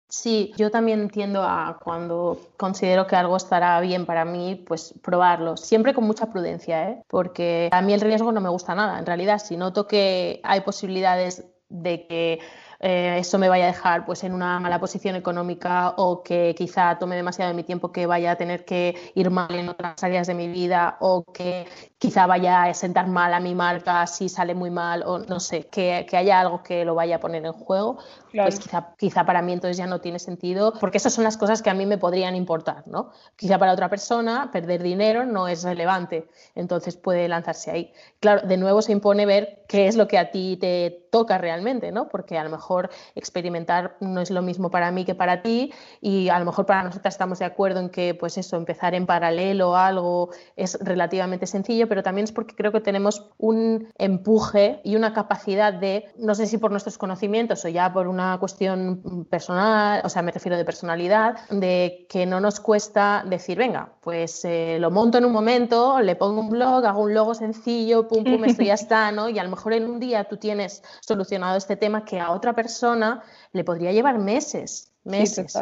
[0.09, 5.57] Sí, yo también entiendo a cuando considero que algo estará bien para mí, pues probarlo,
[5.57, 7.01] siempre con mucha prudencia, ¿eh?
[7.07, 8.99] porque a mí el riesgo no me gusta nada.
[8.99, 12.39] En realidad, si noto que hay posibilidades de que
[12.87, 16.99] eh, eso me vaya a dejar pues en una mala posición económica o que quizá
[16.99, 20.27] tome demasiado de mi tiempo que vaya a tener que ir mal en otras áreas
[20.27, 21.65] de mi vida o que
[21.97, 25.65] quizá vaya a sentar mal a mi marca si sale muy mal o no sé,
[25.65, 27.97] que, que haya algo que lo vaya a poner en juego,
[28.35, 31.61] pues quizá, quizá, para mí entonces ya no tiene sentido, porque esas son las cosas
[31.61, 33.11] que a mí me podrían importar, ¿no?
[33.35, 37.93] Quizá para otra persona perder dinero no es relevante, entonces puede lanzarse ahí.
[38.19, 41.91] Claro, de nuevo se impone ver qué es lo que a ti te toca realmente,
[41.91, 42.09] ¿no?
[42.09, 46.29] Porque a lo mejor experimentar no es lo mismo para mí que para ti y
[46.29, 49.77] a lo mejor para nosotras estamos de acuerdo en que pues eso, empezar en paralelo
[49.77, 55.13] algo es relativamente sencillo, pero también es porque creo que tenemos un empuje y una
[55.13, 60.09] capacidad de, no sé si por nuestros conocimientos o ya por una cuestión personal, o
[60.09, 64.91] sea, me refiero de personalidad, de que no nos cuesta decir, venga, pues eh, lo
[64.91, 68.63] monto en un momento, le pongo un blog, hago un logo sencillo, pum, pum, esto
[68.63, 69.29] ya está, ¿no?
[69.29, 72.53] Y a lo mejor en un día tú tienes solucionado este tema que a otra
[72.53, 75.57] persona le podría llevar meses meses.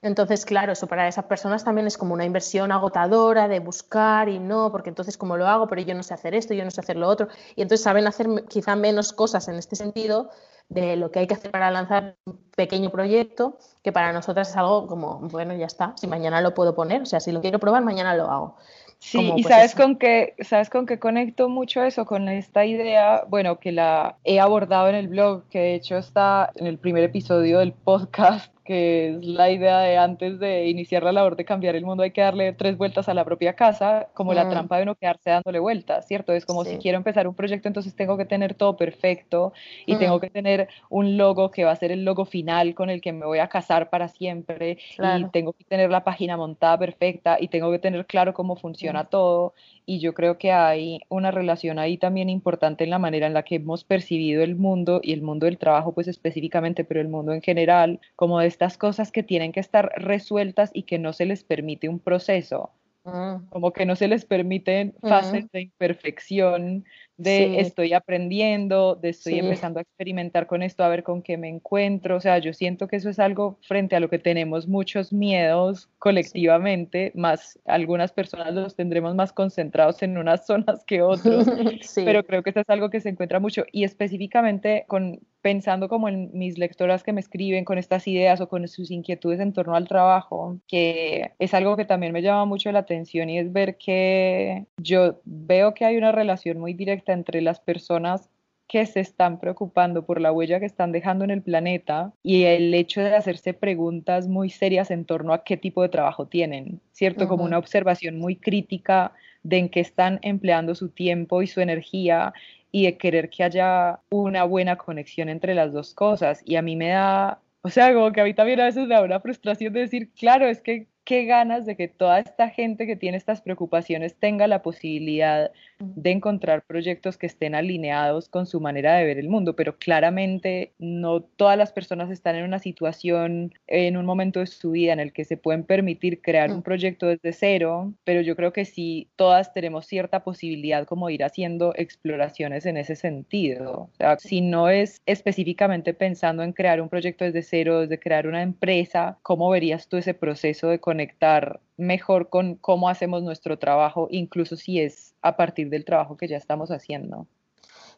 [0.00, 4.38] entonces, claro, eso para esas personas también es como una inversión agotadora de buscar y
[4.38, 6.80] no, porque entonces como lo hago, pero yo no sé hacer esto, yo no sé
[6.80, 10.30] hacer lo otro, y entonces saben hacer quizá menos cosas en este sentido
[10.68, 14.56] de lo que hay que hacer para lanzar un pequeño proyecto, que para nosotras es
[14.56, 17.58] algo como, bueno, ya está, si mañana lo puedo poner, o sea, si lo quiero
[17.58, 18.56] probar, mañana lo hago.
[18.98, 23.24] Sí, y pues, sabes con qué, sabes con qué conecto mucho eso, con esta idea,
[23.28, 27.04] bueno, que la he abordado en el blog, que de hecho está en el primer
[27.04, 31.76] episodio del podcast, que es la idea de antes de iniciar la labor de cambiar
[31.76, 34.50] el mundo hay que darle tres vueltas a la propia casa, como la mm.
[34.50, 36.32] trampa de no quedarse dándole vueltas, ¿cierto?
[36.32, 39.52] Es como si quiero empezar un proyecto, entonces tengo que tener todo perfecto
[39.86, 39.98] y mm.
[39.98, 43.12] tengo que tener un logo que va a ser el logo final con el que
[43.12, 47.48] me voy a casar para siempre y tengo que tener la página montada perfecta y
[47.48, 49.08] tengo que tener claro cómo funciona mm.
[49.08, 49.54] todo
[49.86, 53.44] y yo creo que hay una relación ahí también importante en la manera en la
[53.44, 57.32] que hemos percibido el mundo y el mundo del trabajo pues específicamente, pero el mundo
[57.32, 61.26] en general, como de estas cosas que tienen que estar resueltas y que no se
[61.26, 62.70] les permite un proceso,
[63.04, 63.50] mm.
[63.50, 66.86] como que no se les permiten fases de imperfección,
[67.18, 71.50] de estoy aprendiendo, de estoy empezando a experimentar con esto, a ver con qué me
[71.50, 72.16] encuentro.
[72.16, 75.90] O sea, yo siento que eso es algo frente a lo que tenemos muchos miedos
[75.98, 81.46] colectivamente, más algunas personas los tendremos más concentrados en unas zonas que otros,
[81.94, 86.08] pero creo que eso es algo que se encuentra mucho y específicamente con pensando como
[86.08, 89.76] en mis lectoras que me escriben con estas ideas o con sus inquietudes en torno
[89.76, 93.76] al trabajo, que es algo que también me llama mucho la atención y es ver
[93.76, 98.28] que yo veo que hay una relación muy directa entre las personas
[98.68, 102.74] que se están preocupando por la huella que están dejando en el planeta y el
[102.74, 107.28] hecho de hacerse preguntas muy serias en torno a qué tipo de trabajo tienen, ¿cierto?
[107.28, 109.12] Como una observación muy crítica
[109.44, 112.32] de en qué están empleando su tiempo y su energía
[112.72, 116.42] y de querer que haya una buena conexión entre las dos cosas.
[116.44, 118.94] Y a mí me da, o sea, como que a mí también a veces me
[118.94, 122.86] da una frustración de decir, claro, es que qué ganas de que toda esta gente
[122.86, 128.60] que tiene estas preocupaciones tenga la posibilidad de encontrar proyectos que estén alineados con su
[128.60, 133.54] manera de ver el mundo, pero claramente no todas las personas están en una situación,
[133.66, 137.06] en un momento de su vida en el que se pueden permitir crear un proyecto
[137.06, 142.66] desde cero, pero yo creo que sí, todas tenemos cierta posibilidad como ir haciendo exploraciones
[142.66, 143.90] en ese sentido.
[143.92, 148.26] O sea, si no es específicamente pensando en crear un proyecto desde cero, desde crear
[148.26, 154.08] una empresa, ¿cómo verías tú ese proceso de conectar mejor con cómo hacemos nuestro trabajo,
[154.10, 157.26] incluso si es a partir del trabajo que ya estamos haciendo.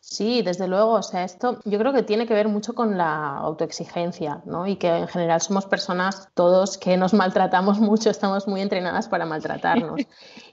[0.01, 3.37] Sí, desde luego, o sea, esto yo creo que tiene que ver mucho con la
[3.39, 4.67] autoexigencia, ¿no?
[4.67, 9.27] Y que en general somos personas todos que nos maltratamos mucho, estamos muy entrenadas para
[9.27, 10.01] maltratarnos.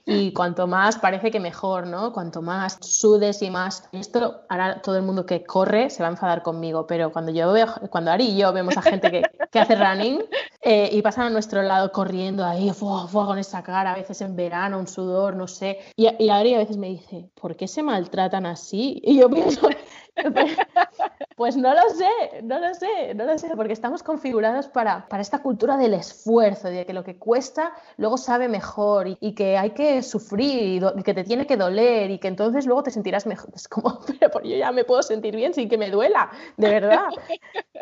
[0.08, 2.12] Y cuanto más parece que mejor, ¿no?
[2.12, 6.12] Cuanto más sudes y más esto ahora todo el mundo que corre se va a
[6.12, 9.58] enfadar conmigo, pero cuando yo veo, cuando Ari y yo vemos a gente que, que
[9.58, 10.22] hace running
[10.68, 12.72] eh, y pasan a nuestro lado corriendo ahí,
[13.12, 16.58] con esa cara, a veces en verano, un sudor, no sé, y, y Ari a
[16.58, 19.00] veces me dice, ¿por qué se maltratan así?
[19.04, 19.68] Y yo pienso,
[21.36, 25.20] Pues no lo sé, no lo sé, no lo sé, porque estamos configurados para, para
[25.20, 29.72] esta cultura del esfuerzo, de que lo que cuesta luego sabe mejor y, que hay
[29.72, 33.50] que sufrir y, que te tiene que doler y que entonces luego te sentirás mejor.
[33.54, 37.08] Es como, pero yo ya me puedo sentir bien sin que me duela, de verdad.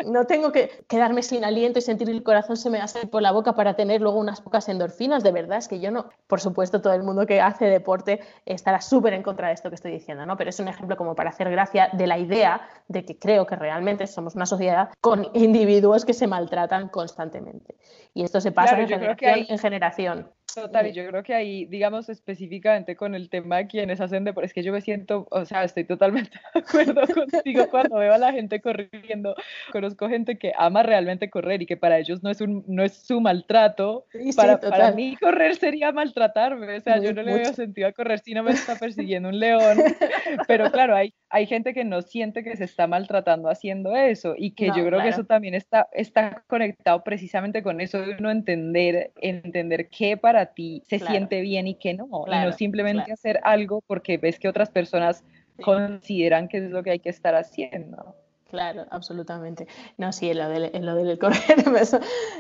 [0.05, 3.31] No tengo que quedarme sin aliento y sentir el corazón se me hace por la
[3.31, 6.83] boca para tener luego unas pocas endorfinas, de verdad, es que yo no, por supuesto,
[6.83, 10.27] todo el mundo que hace deporte estará súper en contra de esto que estoy diciendo,
[10.27, 10.37] ¿no?
[10.37, 13.57] Pero es un ejemplo como para hacer gracia de la idea de que creo que
[13.57, 17.77] realmente somos una sociedad con individuos que se maltratan constantemente.
[18.13, 20.31] Y esto se pasa de generación en generación.
[20.55, 24.47] Total, y yo creo que ahí, digamos específicamente con el tema de quienes hacen deporte,
[24.47, 28.19] es que yo me siento, o sea, estoy totalmente de acuerdo contigo cuando veo a
[28.19, 29.35] la gente corriendo.
[29.73, 32.95] Conozco gente que ama realmente correr y que para ellos no es, un, no es
[32.95, 34.07] su maltrato.
[34.37, 38.21] para, para, mí correr sería maltratarme, o sea, yo no le veo sentido a correr
[38.21, 39.79] si no me está persiguiendo un león.
[40.47, 44.53] Pero claro, hay, hay gente que no siente que se está maltratando haciendo eso y
[44.53, 49.11] que yo creo que eso también está, está conectado precisamente con eso de uno entender,
[49.21, 53.83] entender qué para ti se siente bien y que no, y no simplemente hacer algo
[53.85, 55.25] porque ves que otras personas
[55.61, 58.15] consideran que es lo que hay que estar haciendo.
[58.51, 59.67] Claro, absolutamente.
[59.97, 61.65] No, sí, en lo del, en lo del correr,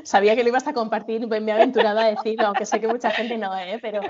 [0.04, 3.10] sabía que lo ibas a compartir, me he aventurado a decirlo, aunque sé que mucha
[3.10, 3.78] gente no, ¿eh?
[3.80, 4.00] pero,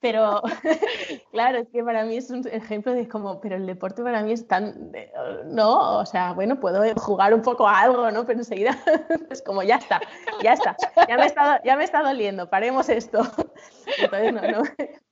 [0.00, 0.42] pero
[1.32, 4.32] claro, es que para mí es un ejemplo de como, pero el deporte para mí
[4.32, 4.92] es tan,
[5.46, 8.24] no, o sea, bueno, puedo jugar un poco a algo, ¿no?
[8.26, 8.76] Pero enseguida
[9.30, 10.00] es como, ya está,
[10.42, 10.76] ya está,
[11.08, 13.20] ya me está, ya me está doliendo, paremos esto.
[13.98, 14.62] Entonces, no, no,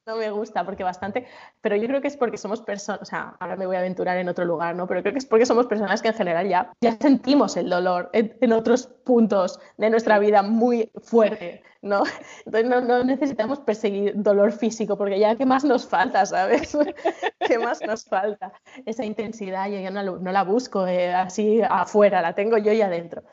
[0.07, 1.27] no me gusta porque bastante,
[1.61, 4.19] pero yo creo que es porque somos personas, o sea, ahora me voy a aventurar
[4.19, 4.87] en otro lugar, ¿no?
[4.87, 8.53] Pero creo que es porque somos personas que en general ya, sentimos el dolor en
[8.53, 11.63] otros puntos de nuestra vida muy fuerte.
[11.83, 12.05] ¿No?
[12.47, 16.76] Entonces no, necesitamos perseguir dolor físico porque ya qué más nos falta, ¿sabes?
[17.47, 18.53] ¿Qué más nos falta?
[18.87, 23.24] Esa intensidad yo ya no, la busco eh, así afuera, la tengo yo y adentro.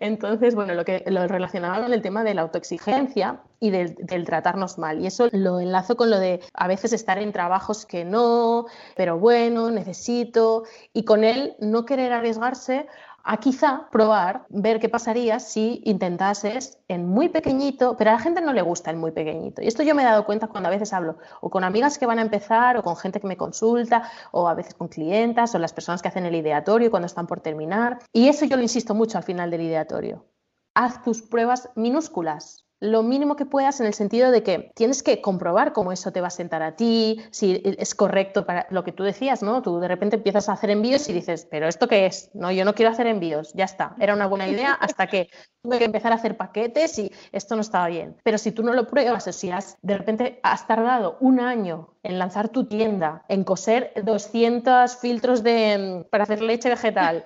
[0.00, 4.24] Entonces, bueno, lo que lo relacionaba con el tema de la autoexigencia y del, del,
[4.24, 5.00] tratarnos mal.
[5.00, 9.18] Y eso lo enlazo con lo de a veces estar en trabajos que no, pero
[9.18, 12.86] bueno, necesito, y con él no querer arriesgarse
[13.24, 18.40] a quizá probar, ver qué pasaría si intentases en muy pequeñito, pero a la gente
[18.40, 19.62] no le gusta el muy pequeñito.
[19.62, 22.06] Y esto yo me he dado cuenta cuando a veces hablo o con amigas que
[22.06, 25.58] van a empezar o con gente que me consulta o a veces con clientas o
[25.58, 27.98] las personas que hacen el ideatorio cuando están por terminar.
[28.12, 30.24] Y eso yo lo insisto mucho al final del ideatorio.
[30.74, 35.20] Haz tus pruebas minúsculas, lo mínimo que puedas en el sentido de que tienes que
[35.20, 38.92] comprobar cómo eso te va a sentar a ti, si es correcto para lo que
[38.92, 39.62] tú decías, ¿no?
[39.62, 42.30] Tú de repente empiezas a hacer envíos y dices, pero ¿esto qué es?
[42.34, 43.96] No, yo no quiero hacer envíos, ya está.
[43.98, 45.28] Era una buena idea hasta que
[45.62, 48.16] tuve que empezar a hacer paquetes y esto no estaba bien.
[48.22, 51.94] Pero si tú no lo pruebas o si has, de repente has tardado un año
[52.02, 57.24] en lanzar tu tienda, en coser 200 filtros de, para hacer leche vegetal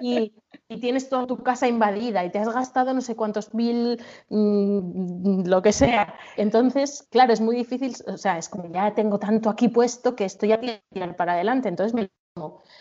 [0.00, 0.34] y
[0.68, 5.46] y tienes toda tu casa invadida y te has gastado no sé cuántos mil, mm,
[5.46, 6.14] lo que sea.
[6.36, 10.24] Entonces, claro, es muy difícil, o sea, es como ya tengo tanto aquí puesto que
[10.24, 12.08] estoy aquí tirar para adelante, entonces me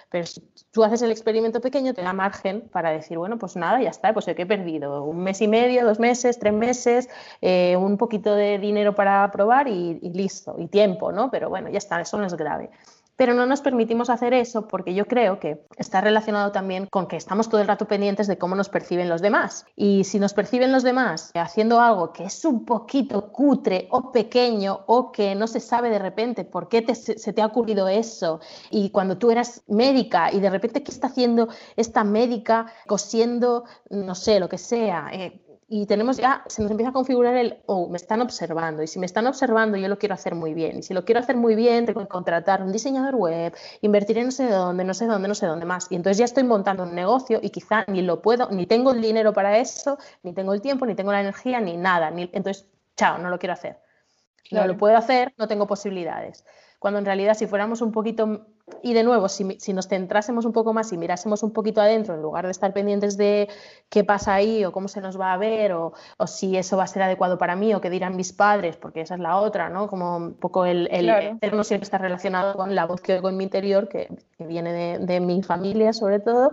[0.10, 3.80] pero si tú haces el experimento pequeño, te da margen para decir, bueno, pues nada,
[3.80, 5.04] ya está, pues ¿qué he perdido?
[5.04, 7.08] Un mes y medio, dos meses, tres meses,
[7.40, 11.30] eh, un poquito de dinero para probar y, y, listo, y tiempo, ¿no?
[11.30, 12.72] Pero bueno, ya está, eso no es grave.
[13.16, 17.16] Pero no nos permitimos hacer eso porque yo creo que está relacionado también con que
[17.16, 19.66] estamos todo el rato pendientes de cómo nos perciben los demás.
[19.76, 24.82] Y si nos perciben los demás haciendo algo que es un poquito cutre o pequeño
[24.88, 28.40] o que no se sabe de repente por qué se te ha ocurrido eso
[28.70, 34.16] y cuando tú eras médica y de repente qué está haciendo esta médica cosiendo, no
[34.16, 37.88] sé, lo que sea, eh, y tenemos ya, se nos empieza a configurar el, oh,
[37.90, 40.84] me están observando, y si me están observando yo lo quiero hacer muy bien, y
[40.84, 44.32] si lo quiero hacer muy bien tengo que contratar un diseñador web, invertir en no
[44.32, 46.96] sé dónde, no sé dónde, no sé dónde más, y entonces ya estoy montando un
[46.96, 50.62] negocio y quizá ni lo puedo, ni tengo el dinero para eso, ni tengo el
[50.62, 53.80] tiempo, ni tengo la energía, ni nada, ni, entonces, chao, no lo quiero hacer.
[54.52, 56.44] No lo puedo hacer, no tengo posibilidades
[56.84, 58.46] cuando en realidad si fuéramos un poquito,
[58.82, 62.22] y de nuevo, si, nos centrásemos un poco más y mirásemos un poquito adentro, en
[62.22, 63.48] lugar de estar pendientes de
[63.88, 65.94] qué pasa ahí o cómo se nos va a ver o,
[66.28, 69.14] si eso va a ser adecuado para mí o qué dirán mis padres, porque esa
[69.14, 69.88] es la otra, ¿no?
[69.88, 71.06] Como un poco el, el
[71.40, 71.64] claro.
[71.64, 75.22] siempre está relacionado con la voz que oigo en mi interior, que, viene de, de
[75.22, 76.52] mi familia sobre todo,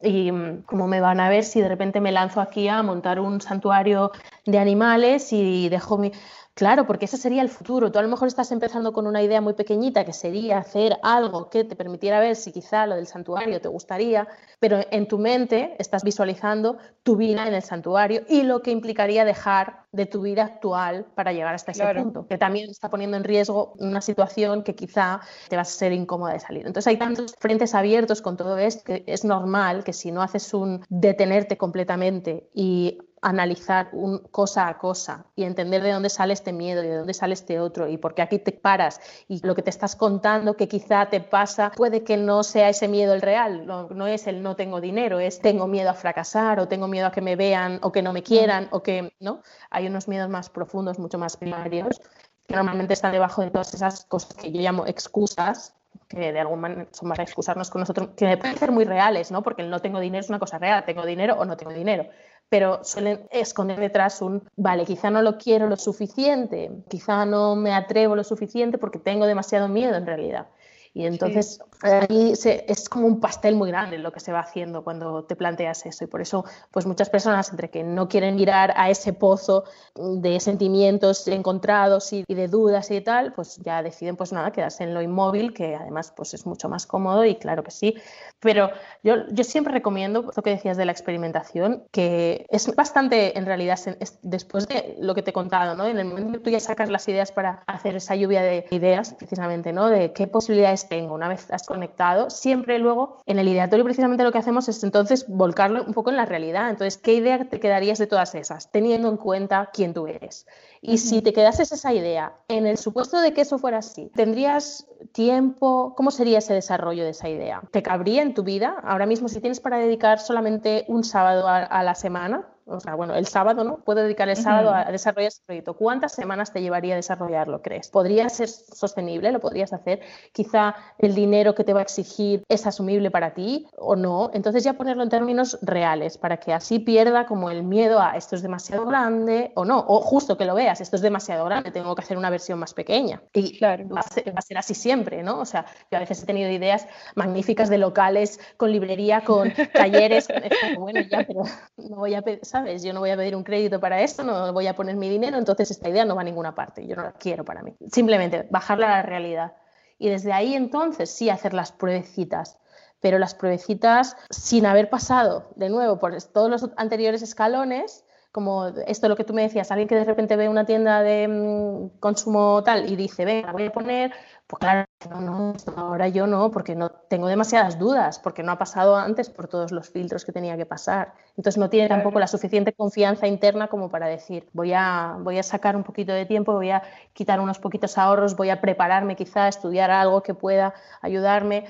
[0.00, 3.20] y mm, cómo me van a ver si de repente me lanzo aquí a montar
[3.20, 4.12] un santuario
[4.46, 6.12] de animales y dejo mi...
[6.58, 7.92] Claro, porque ese sería el futuro.
[7.92, 11.50] Tú a lo mejor estás empezando con una idea muy pequeñita que sería hacer algo
[11.50, 14.26] que te permitiera ver si quizá lo del santuario te gustaría,
[14.58, 19.24] pero en tu mente estás visualizando tu vida en el santuario y lo que implicaría
[19.24, 23.22] dejar de tu vida actual para llegar hasta ese punto, que también está poniendo en
[23.22, 26.66] riesgo una situación que quizá te va a ser incómoda de salir.
[26.66, 30.52] Entonces hay tantos frentes abiertos con todo esto que es normal que si no haces
[30.52, 36.52] un detenerte completamente y analizar un, cosa a cosa y entender de dónde sale este
[36.52, 39.54] miedo y de dónde sale este otro y por qué aquí te paras y lo
[39.54, 43.22] que te estás contando que quizá te pasa puede que no sea ese miedo el
[43.22, 47.06] real, no, es el no tengo dinero, es tengo miedo a fracasar o tengo miedo
[47.06, 50.28] a que me vean o que no me quieran o que no, hay unos miedos
[50.28, 52.00] más profundos, mucho más primarios
[52.46, 55.74] que normalmente están debajo de todas esas cosas que yo llamo excusas
[56.08, 59.42] que de alguna manera son para excusarnos con nosotros, que me ser muy reales, ¿no?
[59.42, 62.06] Porque el no tengo dinero es una cosa real, tengo dinero o no tengo dinero
[62.48, 67.72] pero suelen esconder detrás un, vale, quizá no lo quiero lo suficiente, quizá no me
[67.72, 70.46] atrevo lo suficiente porque tengo demasiado miedo en realidad.
[70.94, 75.22] Y entonces ahí es como un pastel muy grande lo que se va haciendo cuando
[75.24, 76.04] te planteas eso.
[76.04, 80.40] Y por eso, pues muchas personas, entre que no quieren mirar a ese pozo de
[80.40, 85.02] sentimientos encontrados y, de dudas y tal, pues ya deciden, pues nada, quedarse en lo
[85.02, 87.94] inmóvil, que además pues es mucho más cómodo y claro que sí.
[88.40, 88.70] Pero
[89.02, 93.78] yo, yo siempre recomiendo lo que decías de la experimentación, que es bastante, en realidad,
[94.22, 95.86] después de lo que te he contado, ¿no?
[95.86, 99.14] En el momento que tú ya sacas las ideas para hacer esa lluvia de ideas,
[99.14, 99.88] precisamente, ¿no?
[99.88, 104.32] De qué posibilidades tengo una vez has conectado, siempre luego en el ideatorio precisamente lo
[104.32, 106.70] que hacemos es entonces volcarlo un poco en la realidad.
[106.70, 110.46] Entonces, ¿qué idea te quedarías de todas esas, teniendo en cuenta quién tú eres?
[110.80, 114.86] Y si te quedases esa idea, en el supuesto de que eso fuera así, ¿tendrías
[115.12, 115.94] tiempo?
[115.96, 117.62] ¿Cómo sería ese desarrollo de esa idea?
[117.70, 118.76] ¿Te cabría en tu vida?
[118.82, 123.14] Ahora mismo, si tienes para dedicar solamente un sábado a, la semana, o sea, bueno,
[123.14, 123.78] el sábado, ¿no?
[123.78, 125.74] Puedo dedicar el sábado a desarrollar ese proyecto.
[125.74, 127.88] ¿Cuántas semanas te llevaría desarrollarlo, crees?
[127.88, 129.32] ¿Podría ser sostenible?
[129.32, 130.00] ¿Lo podrías hacer?
[130.32, 134.30] Quizá el dinero que te va a exigir es asumible para ti o no.
[134.34, 138.36] Entonces ya ponerlo en términos reales para que así pierda como el miedo a esto
[138.36, 141.94] es demasiado grande o no, o justo que lo veas, esto es demasiado grande, tengo
[141.94, 143.22] que hacer una versión más pequeña.
[143.32, 143.88] Y claro.
[143.88, 145.40] va, a ser, va a ser así siempre, ¿no?
[145.40, 150.28] O sea, yo a veces he tenido ideas magníficas de locales con librería, con talleres,
[150.78, 151.42] bueno, ya, pero
[151.76, 154.66] no voy a pedir, Yo no voy a pedir un crédito para esto, no voy
[154.66, 157.12] a poner mi dinero, entonces esta idea no va a ninguna parte, yo no la
[157.12, 157.76] quiero para mí.
[157.90, 159.52] Simplemente bajarla a la realidad.
[159.98, 162.58] Y desde ahí entonces sí hacer las pruebecitas
[163.00, 169.08] pero las pruebecitas sin haber pasado de nuevo por todos los anteriores escalones, como esto
[169.08, 172.62] lo que tú me decías, alguien que de repente ve una tienda de mm, consumo
[172.64, 174.12] tal y dice, venga, voy a poner
[174.48, 178.56] pues claro, no, no, ahora yo no, porque no tengo demasiadas dudas, porque no ha
[178.56, 181.12] pasado antes por todos los filtros que tenía que pasar.
[181.36, 185.42] Entonces no tiene tampoco la suficiente confianza interna como para decir, voy a, voy a
[185.42, 189.44] sacar un poquito de tiempo, voy a quitar unos poquitos ahorros, voy a prepararme quizá
[189.44, 190.72] a estudiar algo que pueda
[191.02, 191.66] ayudarme.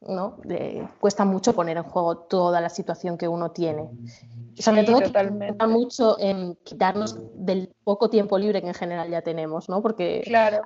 [0.00, 0.38] ¿No?
[1.00, 3.90] cuesta mucho poner en juego toda la situación que uno tiene.
[4.54, 9.22] Y sobre todo cuesta mucho en quitarnos del poco tiempo libre que en general ya
[9.22, 9.82] tenemos, ¿no?
[9.82, 10.62] Porque claro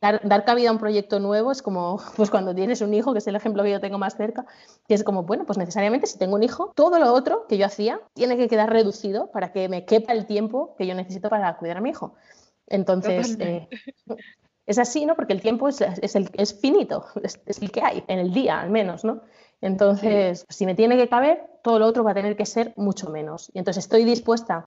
[0.00, 3.26] dar, cabida a un proyecto nuevo es como, pues cuando tienes un hijo, que es
[3.26, 4.46] el ejemplo que yo tengo más cerca,
[4.86, 7.66] que es como, bueno, pues necesariamente si tengo un hijo, todo lo otro que yo
[7.66, 11.56] hacía tiene que quedar reducido para que me quepa el tiempo que yo necesito para
[11.56, 12.14] cuidar a mi hijo.
[12.66, 13.68] Entonces, eh,
[14.68, 15.16] es así, ¿no?
[15.16, 18.60] Porque el tiempo es, es, el, es finito, es, el que hay, en el día
[18.60, 19.22] al menos, ¿no?
[19.60, 23.10] Entonces, si me tiene que caber, todo lo otro va a tener que ser mucho
[23.10, 23.50] menos.
[23.54, 24.66] Y entonces estoy dispuesta,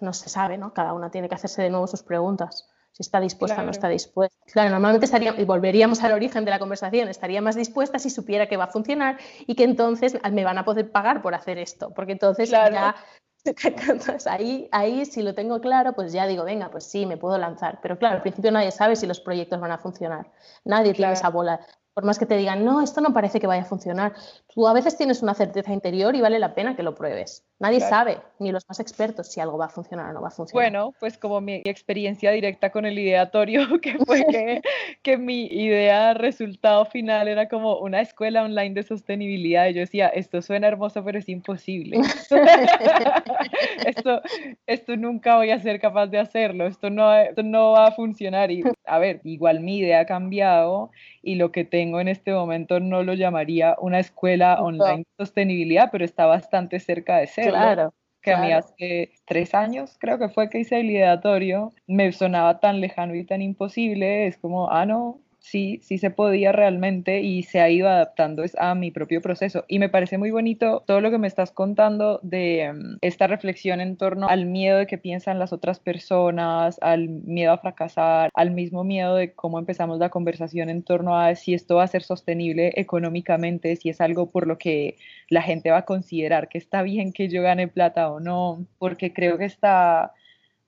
[0.00, 0.72] no se sabe, ¿no?
[0.72, 3.88] Cada una tiene que hacerse de nuevo sus preguntas si está dispuesta o no está
[3.88, 4.36] dispuesta.
[4.52, 8.48] Claro, normalmente estaría, y volveríamos al origen de la conversación, estaría más dispuesta si supiera
[8.48, 11.92] que va a funcionar y que entonces me van a poder pagar por hacer esto,
[11.94, 12.96] porque entonces ya
[14.26, 17.78] ahí, ahí, si lo tengo claro, pues ya digo, venga, pues sí, me puedo lanzar.
[17.82, 20.30] Pero claro, al principio nadie sabe si los proyectos van a funcionar.
[20.64, 21.60] Nadie tiene esa bola
[21.94, 24.14] por más que te digan, no, esto no parece que vaya a funcionar,
[24.54, 27.44] tú a veces tienes una certeza interior y vale la pena que lo pruebes.
[27.58, 30.30] Nadie sabe, ni los más expertos, si algo va a funcionar o no va a
[30.30, 30.70] funcionar.
[30.70, 34.62] Bueno, pues como mi experiencia directa con el ideatorio, que fue que,
[35.02, 39.68] que mi idea resultado final era como una escuela online de sostenibilidad.
[39.68, 42.00] Y yo decía, esto suena hermoso, pero es imposible.
[43.86, 44.22] esto,
[44.66, 48.50] esto nunca voy a ser capaz de hacerlo, esto no, esto no va a funcionar.
[48.50, 50.90] Y a ver, igual mi idea ha cambiado
[51.22, 55.88] y lo que tengo en este momento no lo llamaría una escuela online de sostenibilidad,
[55.90, 57.52] pero está bastante cerca de serlo.
[57.52, 57.94] Claro.
[58.20, 62.60] Que a mí hace tres años, creo que fue que hice el ideatorio, me sonaba
[62.60, 67.42] tan lejano y tan imposible, es como, ah, no, sí, sí se podía realmente y
[67.42, 69.64] se ha ido adaptando a mi propio proceso.
[69.68, 73.80] Y me parece muy bonito todo lo que me estás contando de mm, esta reflexión
[73.80, 78.50] en torno al miedo de que piensan las otras personas, al miedo a fracasar, al
[78.50, 82.02] mismo miedo de cómo empezamos la conversación en torno a si esto va a ser
[82.02, 84.96] sostenible económicamente, si es algo por lo que
[85.28, 89.12] la gente va a considerar que está bien que yo gane plata o no, porque
[89.12, 90.12] creo que está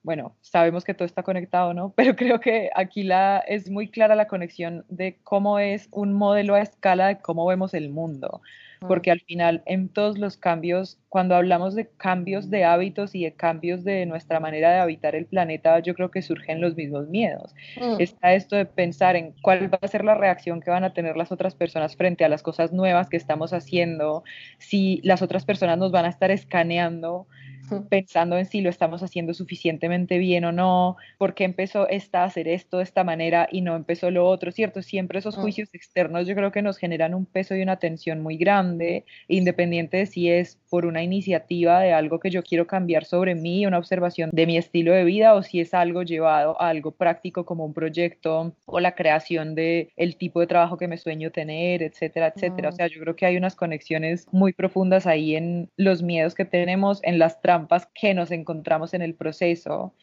[0.03, 1.93] bueno, sabemos que todo está conectado, ¿no?
[1.95, 6.55] Pero creo que aquí la, es muy clara la conexión de cómo es un modelo
[6.55, 8.41] a escala de cómo vemos el mundo.
[8.81, 8.87] Mm.
[8.87, 13.33] Porque al final, en todos los cambios, cuando hablamos de cambios de hábitos y de
[13.33, 17.55] cambios de nuestra manera de habitar el planeta, yo creo que surgen los mismos miedos.
[17.79, 17.95] Mm.
[17.99, 21.15] Está esto de pensar en cuál va a ser la reacción que van a tener
[21.15, 24.25] las otras personas frente a las cosas nuevas que estamos haciendo,
[24.57, 27.25] si las otras personas nos van a estar escaneando
[27.89, 32.25] pensando en si lo estamos haciendo suficientemente bien o no, por qué empezó esta a
[32.25, 34.81] hacer esto de esta manera y no empezó lo otro, ¿cierto?
[34.81, 38.37] Siempre esos juicios externos yo creo que nos generan un peso y una tensión muy
[38.37, 43.35] grande, independiente de si es por una iniciativa de algo que yo quiero cambiar sobre
[43.35, 46.91] mí, una observación de mi estilo de vida, o si es algo llevado a algo
[46.91, 51.31] práctico como un proyecto o la creación de el tipo de trabajo que me sueño
[51.31, 52.69] tener, etcétera, etcétera.
[52.69, 56.45] O sea, yo creo que hay unas conexiones muy profundas ahí en los miedos que
[56.45, 57.62] tenemos, en las trampas
[57.93, 59.93] que nos encontramos en el proceso.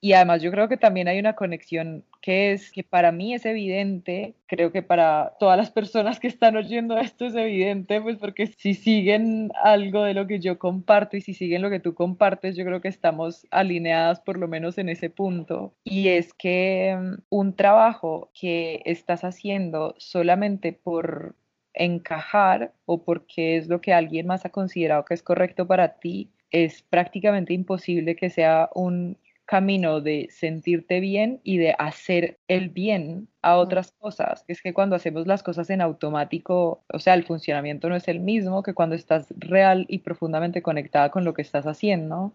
[0.00, 3.46] Y además yo creo que también hay una conexión que es que para mí es
[3.46, 8.46] evidente, creo que para todas las personas que están oyendo esto es evidente, pues porque
[8.46, 12.56] si siguen algo de lo que yo comparto y si siguen lo que tú compartes,
[12.56, 15.72] yo creo que estamos alineadas por lo menos en ese punto.
[15.84, 21.34] Y es que mm, un trabajo que estás haciendo solamente por
[21.76, 26.30] encajar o porque es lo que alguien más ha considerado que es correcto para ti,
[26.50, 33.28] es prácticamente imposible que sea un camino de sentirte bien y de hacer el bien
[33.46, 34.44] a otras cosas.
[34.48, 38.18] Es que cuando hacemos las cosas en automático, o sea, el funcionamiento no es el
[38.18, 42.32] mismo que cuando estás real y profundamente conectada con lo que estás haciendo.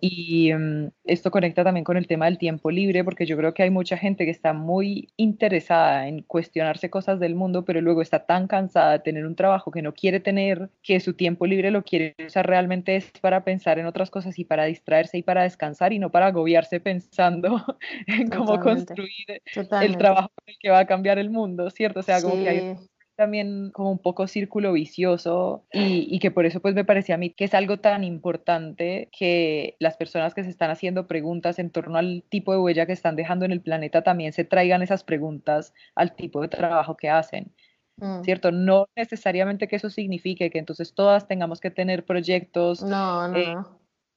[0.00, 3.62] Y mm, esto conecta también con el tema del tiempo libre, porque yo creo que
[3.62, 8.24] hay mucha gente que está muy interesada en cuestionarse cosas del mundo, pero luego está
[8.24, 11.82] tan cansada de tener un trabajo que no quiere tener, que su tiempo libre lo
[11.82, 15.92] quiere usar realmente es para pensar en otras cosas y para distraerse y para descansar
[15.92, 17.62] y no para agobiarse pensando
[18.06, 19.42] en cómo construir
[19.82, 22.00] el trabajo que va a cambiar el mundo, ¿cierto?
[22.00, 22.76] O sea, como que hay
[23.18, 27.18] también como un poco círculo vicioso y, y, que por eso pues me parecía a
[27.18, 31.70] mí que es algo tan importante que las personas que se están haciendo preguntas en
[31.70, 35.02] torno al tipo de huella que están dejando en el planeta también se traigan esas
[35.02, 37.52] preguntas al tipo de trabajo que hacen.
[37.96, 38.22] Mm.
[38.22, 38.52] ¿Cierto?
[38.52, 43.56] No necesariamente que eso signifique que entonces todas tengamos que tener proyectos no, no, eh,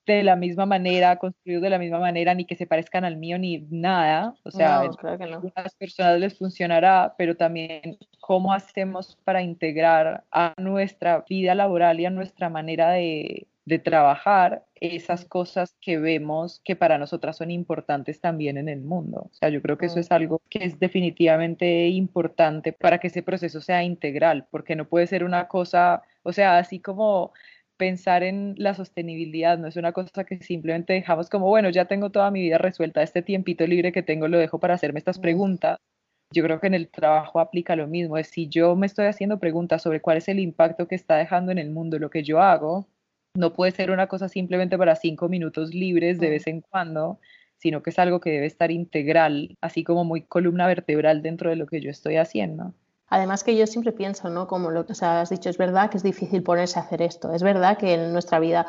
[0.06, 3.38] de la misma manera, construidos de la misma manera, ni que se parezcan al mío,
[3.38, 4.36] ni nada.
[4.44, 11.24] O sea, a algunas personas les funcionará, pero también cómo hacemos para integrar a nuestra
[11.28, 16.98] vida laboral y a nuestra manera de, de trabajar esas cosas que vemos que para
[16.98, 19.28] nosotras son importantes también en el mundo.
[19.32, 23.22] O sea, yo creo que eso es algo que es definitivamente importante para que ese
[23.22, 27.32] proceso sea integral, porque no puede ser una cosa, o sea, así como
[27.82, 32.12] pensar en la sostenibilidad, no es una cosa que simplemente dejamos como, bueno, ya tengo
[32.12, 35.80] toda mi vida resuelta, este tiempito libre que tengo lo dejo para hacerme estas preguntas.
[36.32, 39.40] Yo creo que en el trabajo aplica lo mismo, es si yo me estoy haciendo
[39.40, 42.40] preguntas sobre cuál es el impacto que está dejando en el mundo lo que yo
[42.40, 42.88] hago,
[43.36, 47.20] no puede ser una cosa simplemente para cinco minutos libres de vez en cuando,
[47.58, 51.56] sino que es algo que debe estar integral, así como muy columna vertebral dentro de
[51.56, 52.76] lo que yo estoy haciendo.
[53.12, 54.48] Además que yo siempre pienso, ¿no?
[54.48, 57.44] Como lo que has dicho, es verdad que es difícil ponerse a hacer esto, es
[57.44, 58.66] verdad que en nuestra vida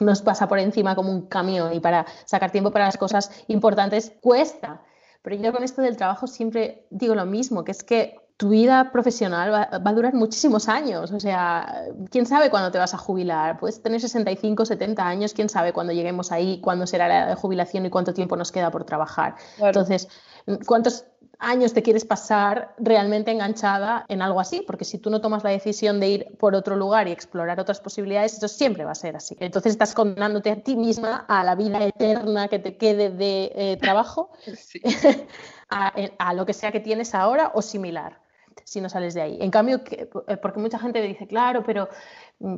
[0.00, 4.12] nos pasa por encima como un camión y para sacar tiempo para las cosas importantes
[4.20, 4.82] cuesta.
[5.22, 8.90] Pero yo con esto del trabajo siempre digo lo mismo, que es que tu vida
[8.90, 11.12] profesional va, va, a durar muchísimos años.
[11.12, 13.60] O sea, quién sabe cuándo te vas a jubilar.
[13.60, 17.90] Puedes tener 65, 70 años, quién sabe cuándo lleguemos ahí, cuándo será la jubilación y
[17.90, 19.36] cuánto tiempo nos queda por trabajar.
[19.58, 20.08] Entonces,
[20.66, 21.04] ¿cuántos
[21.40, 25.50] años te quieres pasar realmente enganchada en algo así, porque si tú no tomas la
[25.50, 29.16] decisión de ir por otro lugar y explorar otras posibilidades, eso siempre va a ser
[29.16, 29.36] así.
[29.40, 33.78] Entonces estás condenándote a ti misma a la vida eterna que te quede de eh,
[33.80, 34.30] trabajo,
[35.70, 38.20] a, a lo que sea que tienes ahora o similar
[38.64, 39.38] si no sales de ahí.
[39.40, 41.88] En cambio, eh, porque mucha gente me dice, claro, pero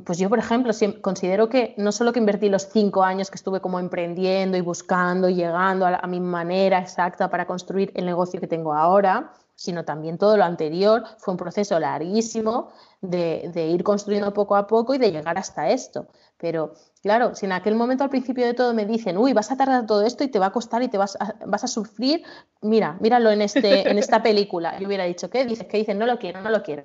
[0.04, 3.60] pues yo, por ejemplo, considero que no solo que invertí los cinco años que estuve
[3.60, 8.46] como emprendiendo y buscando y llegando a, mi manera exacta para construir el negocio que
[8.46, 11.02] tengo ahora, sino también todo lo anterior.
[11.18, 12.70] Fue un proceso larguísimo
[13.00, 16.06] de, de, ir construyendo poco a poco y de llegar hasta esto.
[16.38, 19.56] Pero claro, si en aquel momento al principio de todo me dicen, uy, vas a
[19.56, 22.22] tardar todo esto y te va a costar y te vas a, vas a sufrir,
[22.60, 24.78] mira, míralo en, este, en esta película.
[24.78, 25.66] Yo hubiera dicho, ¿qué dices?
[25.66, 25.98] ¿Qué dicen?
[25.98, 26.84] No lo quiero, no lo quiero.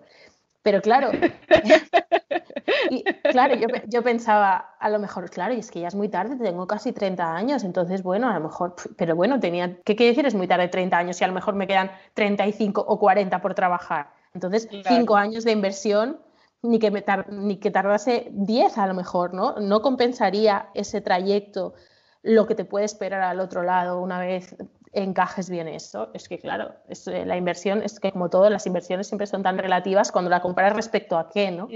[0.67, 1.11] Pero claro,
[2.89, 3.01] y,
[3.31, 6.35] claro, yo, yo, pensaba, a lo mejor, claro, y es que ya es muy tarde,
[6.35, 10.25] tengo casi 30 años, entonces, bueno, a lo mejor, pero bueno, tenía, ¿qué quiere decir
[10.25, 13.55] es muy tarde 30 años y a lo mejor me quedan 35 o 40 por
[13.55, 14.11] trabajar?
[14.33, 16.19] Entonces, 5 años de inversión,
[16.61, 19.55] ni que, me ni que tardase 10 a lo mejor, ¿no?
[19.61, 21.75] No compensaría ese trayecto
[22.23, 24.53] lo que te puede esperar al otro lado una vez
[24.93, 26.09] encajes bien eso.
[26.13, 29.43] Es que, claro, es, eh, la inversión, es que como todo, las inversiones siempre son
[29.43, 31.67] tan relativas cuando la comparas respecto a qué, ¿no?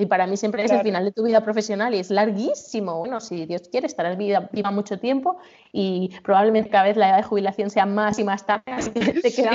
[0.00, 3.00] Y para mí siempre es el final de tu vida profesional y es larguísimo.
[3.00, 5.38] Bueno, si Dios quiere, estarás viva, viva mucho tiempo
[5.72, 9.20] y probablemente cada vez la edad de jubilación sea más y más tarde, así que
[9.20, 9.50] te queda,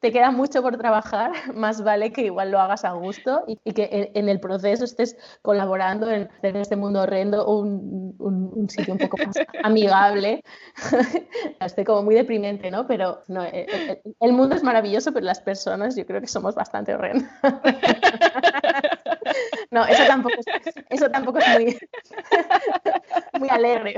[0.00, 1.32] te queda mucho por trabajar.
[1.54, 6.10] Más vale que igual lo hagas a gusto y, que en, el proceso estés colaborando
[6.10, 10.42] en hacer este mundo horrendo un, un, sitio un poco más amigable.
[11.60, 12.86] Esté como muy deprimente, ¿no?
[12.86, 16.28] Pero no, el, eh, eh, el mundo es maravilloso, pero las personas yo creo que
[16.28, 17.30] somos bastante horrendas.
[19.72, 21.78] No, eso tampoco es, eso tampoco es muy,
[23.40, 23.94] muy alegre.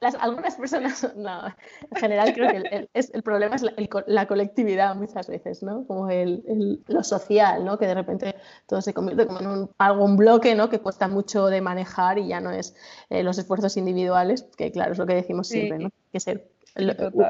[0.00, 3.72] Las, algunas personas, no, en general creo que el, el problema es la,
[4.06, 5.86] la, colectividad muchas veces, ¿no?
[5.86, 7.78] Como el, lo social, ¿no?
[7.78, 8.34] Que de repente
[8.66, 10.68] todo se convierte como en un, algo, un bloque, ¿no?
[10.68, 12.74] Que cuesta mucho de manejar y ya no es
[13.08, 15.90] eh, los esfuerzos individuales, que claro, es lo que decimos siempre, ¿no?
[16.12, 16.50] Que ser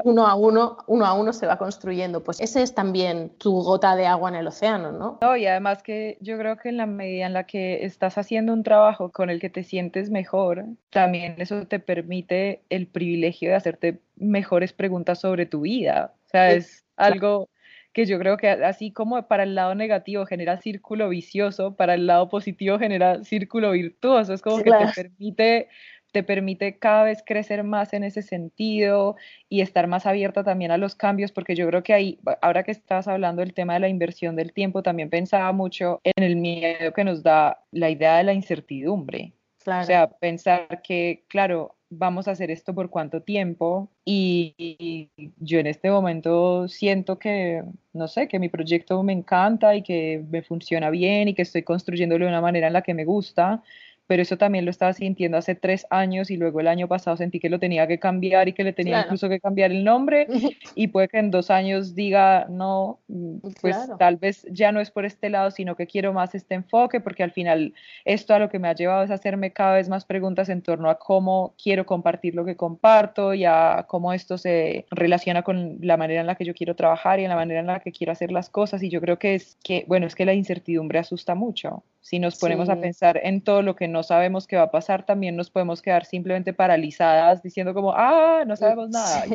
[0.03, 2.23] uno a uno, uno a uno se va construyendo.
[2.23, 5.17] Pues ese es también tu gota de agua en el océano, ¿no?
[5.21, 8.53] No, y además que yo creo que en la medida en la que estás haciendo
[8.53, 13.55] un trabajo con el que te sientes mejor, también eso te permite el privilegio de
[13.55, 16.13] hacerte mejores preguntas sobre tu vida.
[16.27, 17.49] O sea, es algo
[17.93, 22.05] que yo creo que así como para el lado negativo genera círculo vicioso, para el
[22.05, 24.33] lado positivo genera círculo virtuoso.
[24.33, 25.69] Es como que te permite
[26.11, 29.15] te permite cada vez crecer más en ese sentido
[29.47, 32.71] y estar más abierta también a los cambios, porque yo creo que ahí, ahora que
[32.71, 36.93] estás hablando del tema de la inversión del tiempo, también pensaba mucho en el miedo
[36.93, 39.33] que nos da la idea de la incertidumbre.
[39.65, 45.67] O sea, pensar que, claro, vamos a hacer esto por cuánto tiempo y, yo en
[45.67, 50.89] este momento siento que, no sé, que mi proyecto me encanta y que me funciona
[50.89, 53.63] bien y que estoy construyéndolo de una manera en la que me gusta,
[54.09, 57.39] pero eso también lo estaba sintiendo hace tres años y luego el año pasado sentí
[57.39, 60.25] que lo tenía que cambiar y que le tenía incluso que cambiar el nombre
[60.73, 64.89] y puede que en dos años diga, no, mm, pues tal vez ya no es
[64.89, 68.49] por este lado, sino que quiero más este enfoque porque al final esto a lo
[68.49, 71.85] que me ha llevado es hacerme cada vez más preguntas en torno a cómo quiero
[71.85, 76.33] compartir lo que comparto y a cómo esto se relaciona con la manera en la
[76.33, 78.81] que yo quiero trabajar y en la manera en la que quiero hacer las cosas.
[78.81, 81.83] Y yo creo que es que, bueno, es que la incertidumbre asusta mucho.
[82.01, 85.05] Si nos ponemos a pensar en todo lo que no sabemos qué va a pasar,
[85.05, 89.25] también nos podemos quedar simplemente paralizadas diciendo como, ah, no sabemos nada.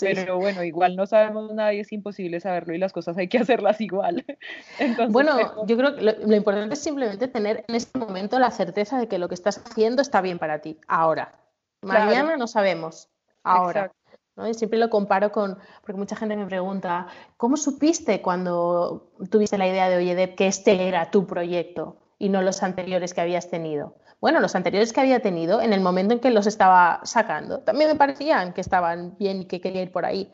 [0.00, 3.38] Pero bueno, igual no sabemos nada y es imposible saberlo y las cosas hay que
[3.38, 4.24] hacerlas igual.
[5.10, 9.08] bueno, yo creo que lo, importante es simplemente tener en este momento la certeza de
[9.08, 11.32] que lo que estás haciendo está bien para ti, ahora.
[11.82, 13.10] Mañana no sabemos,
[13.42, 13.92] ahora.
[14.36, 17.06] Y siempre lo comparo con, porque mucha gente me pregunta,
[17.36, 22.42] ¿cómo supiste cuando tuviste la idea de Oyedep que este era tu proyecto y no
[22.42, 23.94] los anteriores que habías tenido?
[24.20, 27.90] Bueno, los anteriores que había tenido, en el momento en que los estaba sacando, también
[27.90, 30.32] me parecían que estaban bien y que quería ir por ahí.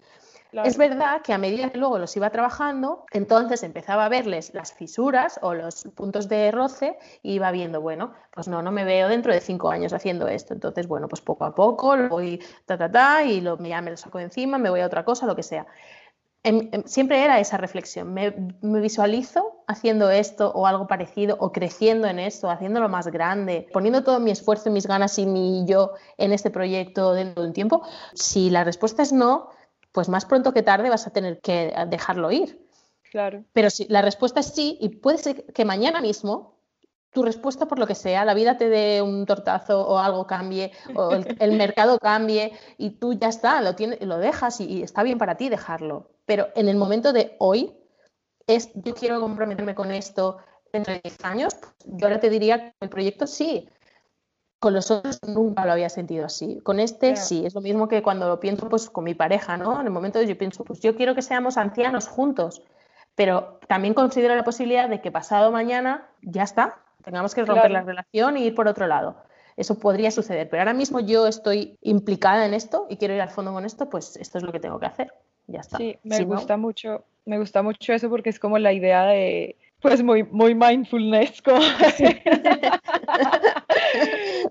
[0.53, 4.72] Es verdad que a medida que luego los iba trabajando, entonces empezaba a verles las
[4.72, 9.09] fisuras o los puntos de roce y iba viendo, bueno, pues no, no me veo
[9.09, 10.55] dentro de cinco años haciendo esto.
[10.55, 13.90] Entonces, bueno, pues poco a poco lo voy ta, ta, ta, y lo, ya me
[13.90, 15.66] lo saco encima, me voy a otra cosa, lo que sea.
[16.42, 18.14] Em, em, siempre era esa reflexión.
[18.14, 18.30] Me,
[18.80, 24.20] visualizo haciendo esto o algo parecido o creciendo en esto, haciéndolo más grande, poniendo todo
[24.20, 27.82] mi esfuerzo, mis ganas y mi yo en este proyecto dentro de un tiempo.
[28.14, 29.51] Si la respuesta es no,
[29.93, 32.66] pues más pronto que tarde vas a tener que dejarlo ir.
[33.11, 33.45] Claro.
[33.53, 36.61] Pero si la respuesta es sí, y puede ser que mañana mismo
[37.12, 40.72] tu respuesta por lo que sea, la vida te dé un tortazo o algo cambie,
[40.95, 45.18] o el, mercado cambie y tú ya está, lo, tienes, lo dejas y, está bien
[45.18, 46.11] para ti dejarlo.
[46.24, 47.74] Pero en el momento de hoy,
[48.47, 50.38] es yo quiero comprometerme con esto
[50.72, 53.68] dentro de 10 años, pues yo ahora te diría que el proyecto sí,
[54.61, 56.61] con los otros nunca lo había sentido así.
[56.61, 59.80] Con este sí, es lo mismo que cuando lo pienso pues con mi pareja, ¿no?
[59.80, 62.62] En el momento de yo pienso, pues yo quiero que seamos ancianos juntos,
[63.14, 67.82] pero también considero la posibilidad de que pasado mañana ya está, tengamos que romper la
[67.82, 69.16] relación y ir por otro lado.
[69.56, 73.30] Eso podría suceder, pero ahora mismo yo estoy implicada en esto y quiero ir al
[73.30, 75.12] fondo con esto, pues esto es lo que tengo que hacer.
[75.46, 75.78] Ya está.
[75.78, 80.02] Sí, me gusta mucho, me gusta mucho eso porque es como la idea de pues
[80.02, 81.61] muy, muy mindfulness, como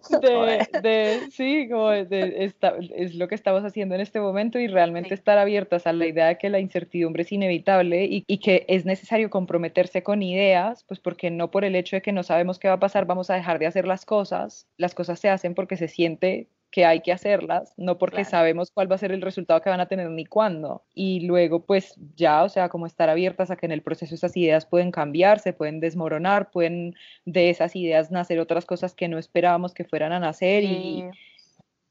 [0.84, 2.52] de, sí, como de,
[2.95, 6.28] es lo que estamos haciendo en este momento y realmente estar abiertas a la idea
[6.28, 11.00] de que la incertidumbre es inevitable y, y, que es necesario comprometerse con ideas, pues
[11.00, 13.36] porque no por el hecho de que no sabemos qué va a pasar vamos a
[13.36, 17.11] dejar de hacer las cosas, las cosas se hacen porque se siente que hay que
[17.11, 20.26] hacerlas, no porque sabemos cuál va a ser el resultado que van a tener ni
[20.26, 20.84] cuándo.
[20.93, 24.38] Y luego, pues ya, o sea, como estar abiertas a que en el proceso esas
[24.38, 26.95] ideas pueden cambiar, se pueden desmoronar, pueden
[27.26, 31.05] de esas ideas nacer otras cosas que no esperábamos que fueran a nacer y,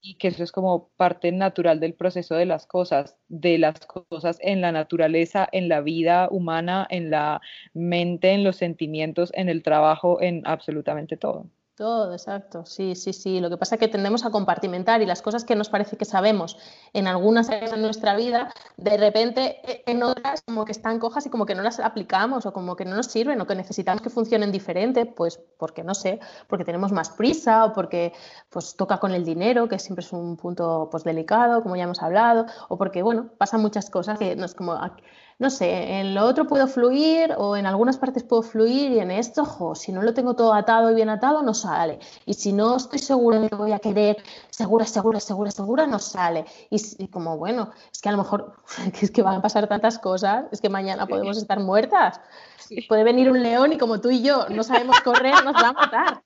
[0.01, 4.39] y que eso es como parte natural del proceso de las cosas, de las cosas
[4.41, 7.41] en la naturaleza, en la vida humana, en la
[7.75, 11.47] mente, en los sentimientos, en el trabajo, en absolutamente todo.
[11.79, 12.67] Todo, exacto.
[12.67, 13.39] Sí, sí, sí.
[13.39, 16.05] Lo que pasa es que tendemos a compartimentar y las cosas que nos parece que
[16.05, 16.59] sabemos
[16.93, 21.27] en algunas áreas de nuestra vida, de repente e, en otras como que están cojas
[21.27, 24.03] y como que no las aplicamos o como que no nos sirven o que necesitamos
[24.03, 26.19] que funcionen diferente, pues porque no sé,
[26.49, 28.13] porque tenemos más prisa o porque
[28.51, 32.03] pues toca con el dinero, que siempre es un punto pues delicado, como ya hemos
[32.03, 34.73] hablado, o porque bueno, pasan muchas cosas que no es como
[35.39, 39.13] no sé, en lo otro puedo fluir o en algunas partes puedo fluir y en
[39.13, 42.01] esto, jo, si no lo tengo todo atado y bien atado, no sale.
[42.27, 44.17] Y si no estoy segura de que voy a querer,
[44.51, 46.45] segura, segura, segura, segura, no sale.
[46.71, 48.57] Y, como, bueno, es que a lo mejor
[49.01, 52.21] es que van a pasar tantas cosas, es que mañana podemos estar muertas.
[52.89, 55.73] Puede venir un león y como tú y yo no sabemos correr, nos va a
[55.73, 56.23] matar.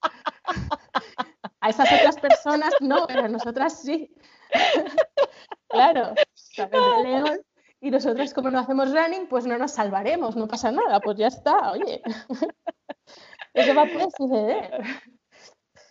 [1.61, 4.11] A esas otras personas no, pero a nosotras sí.
[5.69, 6.13] Claro,
[6.59, 7.41] el león
[7.83, 11.27] y nosotros como no hacemos running, pues no nos salvaremos, no pasa nada, pues ya
[11.27, 12.01] está, oye.
[13.55, 14.83] Eso va a poder suceder.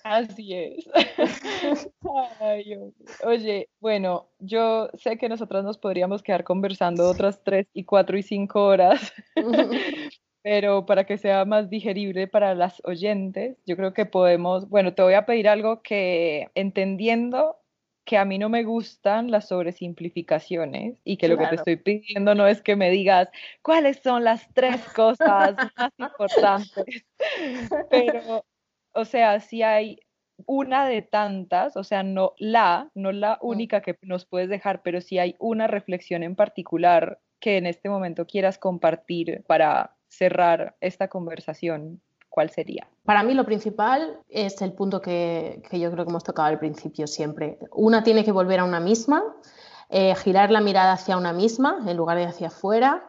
[0.04, 0.90] Así es.
[3.24, 8.24] oye, bueno, yo sé que nosotras nos podríamos quedar conversando otras tres y cuatro y
[8.24, 9.14] cinco horas,
[10.44, 15.04] pero para que sea más digerible para las oyentes, yo creo que podemos, bueno, te
[15.04, 17.61] voy a pedir algo que entendiendo
[18.12, 22.36] que a mí no me gustan las sobresimplificaciones y que lo que te estoy pidiendo
[22.36, 23.30] no es que me digas
[23.62, 27.06] cuáles son las tres cosas más importantes,
[27.90, 28.44] pero,
[28.92, 30.02] o sea, si hay
[30.46, 35.00] una de tantas, o sea, no la, no la única que nos puedes dejar, pero
[35.00, 41.08] si hay una reflexión en particular que en este momento quieras compartir para cerrar esta
[41.08, 42.02] conversación,
[42.32, 42.88] ¿cuál sería?
[43.06, 47.06] Para mí lo principal es el punto que, yo creo que hemos tocado al principio
[47.06, 47.60] siempre.
[47.74, 49.22] Una tiene que volver a una misma,
[49.90, 53.06] eh, girar la mirada hacia una misma en lugar de hacia afuera,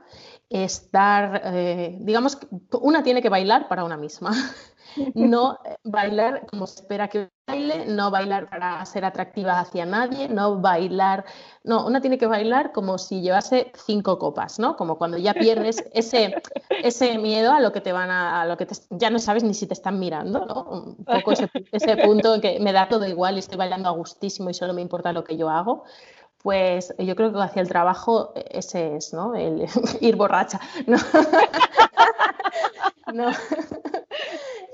[0.52, 2.38] estar, eh, digamos,
[2.80, 4.32] una tiene que bailar para una misma.
[5.14, 10.60] no bailar como se espera que baile, no bailar para ser atractiva hacia nadie, no
[10.60, 11.24] bailar,
[11.64, 14.76] no, una tiene que bailar como si llevase cinco copas, ¿no?
[14.76, 16.34] Como cuando ya pierdes ese,
[16.82, 19.66] ese miedo a lo que te van a, lo que ya no sabes ni si
[19.66, 20.62] te están mirando, ¿no?
[20.62, 23.92] Un poco ese, ese punto en que me da todo igual y estoy bailando a
[23.92, 25.84] gustísimo y solo me importa lo que yo hago
[26.42, 29.34] pues yo creo que hacia el trabajo ese es, ¿no?
[29.34, 29.66] El
[30.00, 30.60] ir borracha.
[30.86, 30.98] No.
[33.12, 33.30] no.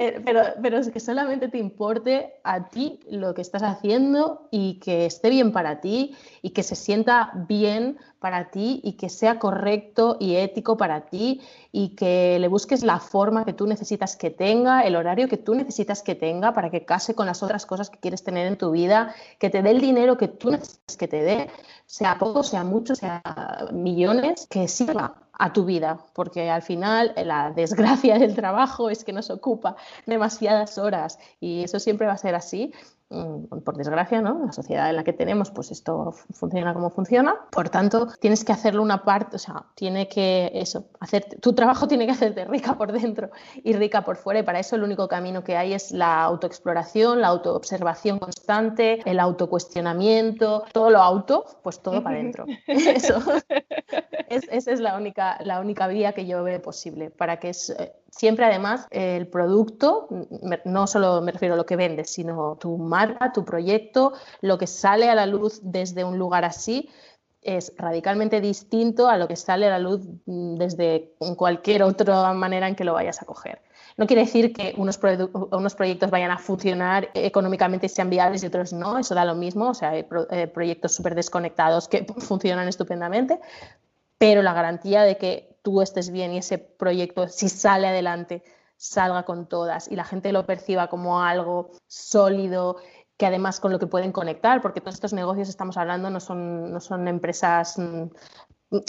[0.01, 4.79] Eh, pero, pero es que solamente te importe a ti lo que estás haciendo y
[4.79, 9.41] que esté bien para ti y que se sienta bien para ti y que sea
[9.41, 11.41] correcto y ético para ti
[11.73, 15.57] y que le busques la forma que tú necesitas que tenga, el horario que tú
[15.57, 18.71] necesitas que tenga para que case con las otras cosas que quieres tener en tu
[18.71, 21.51] vida, que te dé el dinero que tú necesitas que te dé,
[21.89, 23.22] sea poco, sea mucho, sea
[23.72, 29.12] millones, que sirva a tu vida, porque al final la desgracia del trabajo es que
[29.14, 29.74] nos ocupa
[30.05, 32.74] demasiadas horas y eso siempre va a ser así
[33.09, 34.45] por desgracia, ¿no?
[34.45, 37.37] La sociedad en la que tenemos, pues esto funciona como funciona.
[37.51, 41.89] Por tanto, tienes que hacerlo una parte, o sea, tiene que eso, hacer, tu trabajo
[41.89, 43.31] tiene que hacerte rica por dentro
[43.65, 44.41] y rica por fuera.
[44.41, 49.21] Y para eso el único camino que hay es la autoexploración, la autoobservación constante, el
[49.21, 52.45] autocuestionamiento, todo lo auto, pues todo para adentro.
[52.67, 53.21] Eso.
[54.29, 57.93] esa es la única, la única vía que yo veo posible para que es, eh,
[58.11, 60.09] siempre además el producto,
[60.65, 62.98] no solo me refiero a lo que vendes, sino tu marca,
[63.35, 66.89] tu proyecto, lo que sale a la luz desde un lugar así
[67.43, 72.75] es radicalmente distinto a lo que sale a la luz desde cualquier otra manera en
[72.75, 73.63] que lo vayas a coger.
[73.97, 75.01] No quiere decir que unos,
[75.51, 79.35] unos proyectos vayan a funcionar económicamente y sean viables y otros no, eso da lo
[79.35, 83.41] mismo, o sea, hay eh, proyectos súper desconectados que funcionan estupendamente,
[84.19, 88.43] pero la garantía de que tú estés bien y ese proyecto, si sale adelante,
[88.79, 92.76] salga con todas y la gente lo perciba como algo sólido
[93.18, 96.72] que además con lo que pueden conectar, porque todos estos negocios estamos hablando no son,
[96.72, 98.05] no son empresas, mm,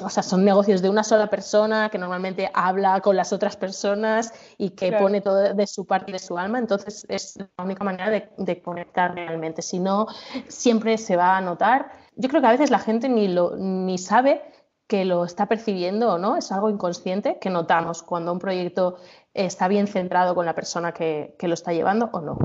[0.04, 4.32] o sea, son negocios de una sola persona que normalmente habla con las otras personas
[4.58, 7.84] y que pone todo de su parte y de su alma, entonces es la única
[7.84, 10.06] manera de, de, conectar realmente, si no,
[10.48, 11.92] siempre se va a notar.
[12.16, 14.44] Yo creo que a veces la gente ni, lo, ni sabe
[14.90, 18.98] que lo está percibiendo o no, es algo inconsciente que notamos cuando un proyecto
[19.46, 22.38] está bien centrado con la persona que, lo está llevando o no.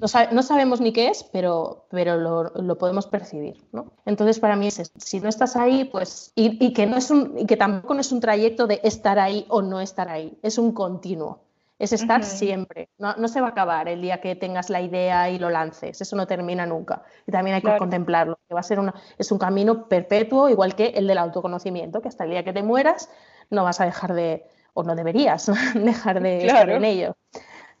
[0.00, 3.64] No, sabemos ni qué es, pero, pero lo, podemos percibir.
[3.72, 3.92] ¿no?
[4.06, 6.32] Entonces, para mí es Si no estás ahí, pues.
[6.36, 9.44] Y, que no es un, y que tampoco no es un trayecto de estar ahí
[9.48, 11.40] o no estar ahí, es un continuo
[11.78, 12.88] es estar siempre.
[12.98, 16.00] No, se va a acabar el día que tengas la idea y lo lances.
[16.00, 17.02] Eso no termina nunca.
[17.26, 18.38] Y también hay que contemplarlo.
[18.48, 22.08] Que va a ser una, es un camino perpetuo, igual que el del autoconocimiento, que
[22.08, 23.10] hasta el día que te mueras
[23.50, 24.44] no vas a dejar de,
[24.78, 27.16] o no deberías dejar de estar en ello.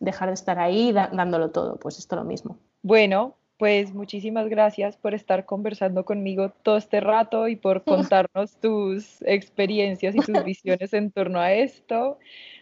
[0.00, 1.76] Dejar de estar ahí dándolo todo.
[1.76, 2.58] Pues esto lo mismo.
[2.82, 7.84] Bueno, pues muchísimas gracias por estar conversando conmigo todo este rato y por
[8.24, 12.18] contarnos tus experiencias y tus visiones en torno a esto.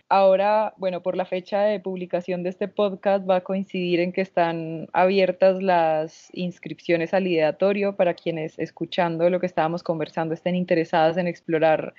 [0.09, 4.21] Ahora, bueno, por la fecha de publicación de este podcast va a coincidir en que
[4.21, 11.17] están abiertas las inscripciones al ideatorio para quienes escuchando lo que estábamos conversando estén interesadas
[11.17, 11.93] en explorar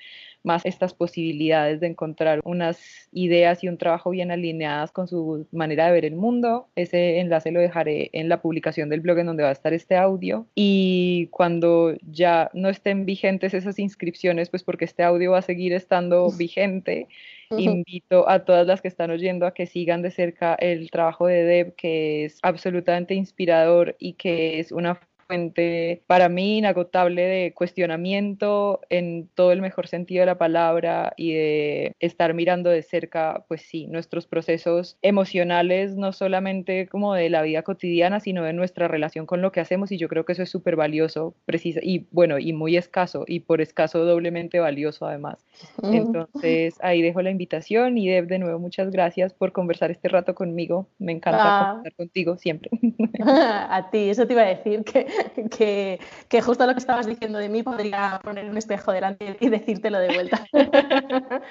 [0.44, 5.88] más estas posibilidades de encontrar unas ideas y un trabajo bien alineadas con su manera
[5.88, 6.68] de ver el mundo.
[6.76, 9.98] Ese enlace lo dejaré en la publicación del blog en donde va a estar este
[9.98, 10.48] audio.
[10.56, 15.74] Y cuando ya no estén vigentes esas inscripciones, pues porque este audio va a seguir
[15.74, 17.08] estando vigente,
[17.50, 21.44] Invito a todas las que están oyendo a que sigan de cerca el trabajo de
[21.44, 28.82] Deb, que es absolutamente inspirador y que es una fuente para mí inagotable de cuestionamiento
[28.90, 33.62] en todo el mejor sentido de la palabra y de estar mirando de cerca, pues
[33.62, 39.26] sí, nuestros procesos emocionales, no solamente como de la vida cotidiana, sino de nuestra relación
[39.26, 42.40] con lo que hacemos y yo creo que eso es súper valioso, precisa y bueno,
[42.40, 45.46] y muy escaso y por escaso doblemente valioso además.
[45.84, 50.36] Entonces ahí dejo la invitación y Deb, de nuevo muchas gracias por conversar este rato
[50.36, 51.72] conmigo, me encanta ah.
[51.74, 52.70] conversar contigo siempre.
[53.20, 55.08] A ti, eso te iba a decir, que,
[55.58, 56.00] que,
[56.42, 60.14] justo lo que estabas diciendo de mí podría poner un espejo delante y decírtelo de
[60.14, 60.46] vuelta.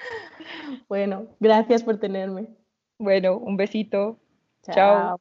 [0.88, 2.48] bueno, gracias por tenerme.
[2.98, 4.18] Bueno, un besito.
[4.62, 5.20] Chao.